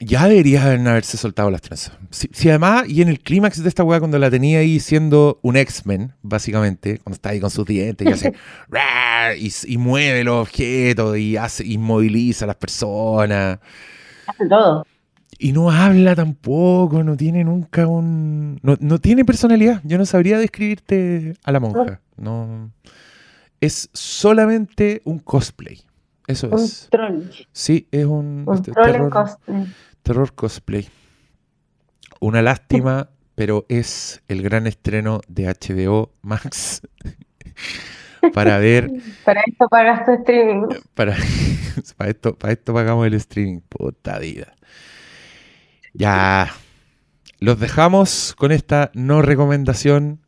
ya 0.00 0.28
deberían 0.28 0.86
haberse 0.86 1.16
soltado 1.16 1.50
las 1.50 1.60
trenzas. 1.60 1.96
Si, 2.10 2.28
si 2.32 2.48
además, 2.48 2.88
y 2.88 3.02
en 3.02 3.08
el 3.08 3.20
clímax 3.20 3.62
de 3.62 3.68
esta 3.68 3.84
weá, 3.84 3.98
cuando 3.98 4.18
la 4.18 4.30
tenía 4.30 4.60
ahí 4.60 4.80
siendo 4.80 5.38
un 5.42 5.56
X-Men, 5.56 6.12
básicamente, 6.22 6.98
cuando 6.98 7.14
está 7.14 7.30
ahí 7.30 7.40
con 7.40 7.50
sus 7.50 7.66
dientes 7.66 8.06
y 8.06 8.10
hace 8.10 8.34
y, 9.38 9.74
y 9.74 9.78
mueve 9.78 10.24
los 10.24 10.42
objetos 10.42 11.16
y 11.18 11.36
hace, 11.36 11.66
inmoviliza 11.66 12.44
a 12.44 12.48
las 12.48 12.56
personas. 12.56 13.58
Hace 14.26 14.48
todo. 14.48 14.86
Y 15.38 15.52
no 15.52 15.70
habla 15.70 16.14
tampoco, 16.14 17.02
no 17.02 17.16
tiene 17.16 17.42
nunca 17.42 17.86
un... 17.86 18.60
No, 18.62 18.76
no 18.78 18.98
tiene 18.98 19.24
personalidad. 19.24 19.80
Yo 19.82 19.98
no 19.98 20.06
sabría 20.06 20.38
describirte 20.38 21.34
a 21.42 21.50
la 21.50 21.58
monja. 21.58 22.00
No. 22.16 22.70
Es 23.60 23.90
solamente 23.92 25.02
un 25.04 25.18
cosplay. 25.18 25.80
Eso 26.26 26.50
Un 26.50 26.60
es. 26.64 26.90
troll. 26.90 27.30
Sí, 27.52 27.88
es 27.90 28.06
un, 28.06 28.46
Un 28.46 28.56
este, 28.56 28.72
troll 28.72 28.84
terror, 28.92 29.10
cosplay. 29.10 29.76
terror 30.02 30.34
cosplay. 30.34 30.88
Una 32.20 32.42
lástima, 32.42 33.10
pero 33.34 33.66
es 33.68 34.22
el 34.28 34.42
gran 34.42 34.66
estreno 34.66 35.20
de 35.28 35.46
HBO 35.48 36.12
Max 36.22 36.82
para 38.32 38.58
ver 38.58 38.92
Para 39.24 39.42
esto 39.46 39.68
pagas 39.68 40.04
tu 40.06 40.12
streaming. 40.12 40.68
Para, 40.94 41.16
para, 41.96 42.10
esto, 42.10 42.38
para 42.38 42.52
esto 42.52 42.74
pagamos 42.74 43.06
el 43.06 43.14
streaming. 43.14 43.60
Puta 43.68 44.18
vida. 44.18 44.54
Ya. 45.94 46.50
Los 47.40 47.58
dejamos 47.60 48.34
con 48.36 48.52
esta 48.52 48.90
no 48.94 49.22
recomendación. 49.22 50.21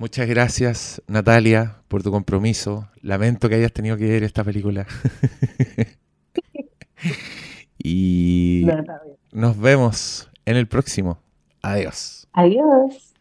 Muchas 0.00 0.28
gracias, 0.28 1.02
Natalia, 1.08 1.82
por 1.88 2.04
tu 2.04 2.12
compromiso. 2.12 2.88
Lamento 3.02 3.48
que 3.48 3.56
hayas 3.56 3.72
tenido 3.72 3.96
que 3.96 4.06
ver 4.06 4.22
esta 4.22 4.44
película. 4.44 4.86
y 7.82 8.64
nos 9.32 9.58
vemos 9.58 10.30
en 10.44 10.56
el 10.56 10.68
próximo. 10.68 11.18
Adiós. 11.62 12.28
Adiós. 12.32 13.07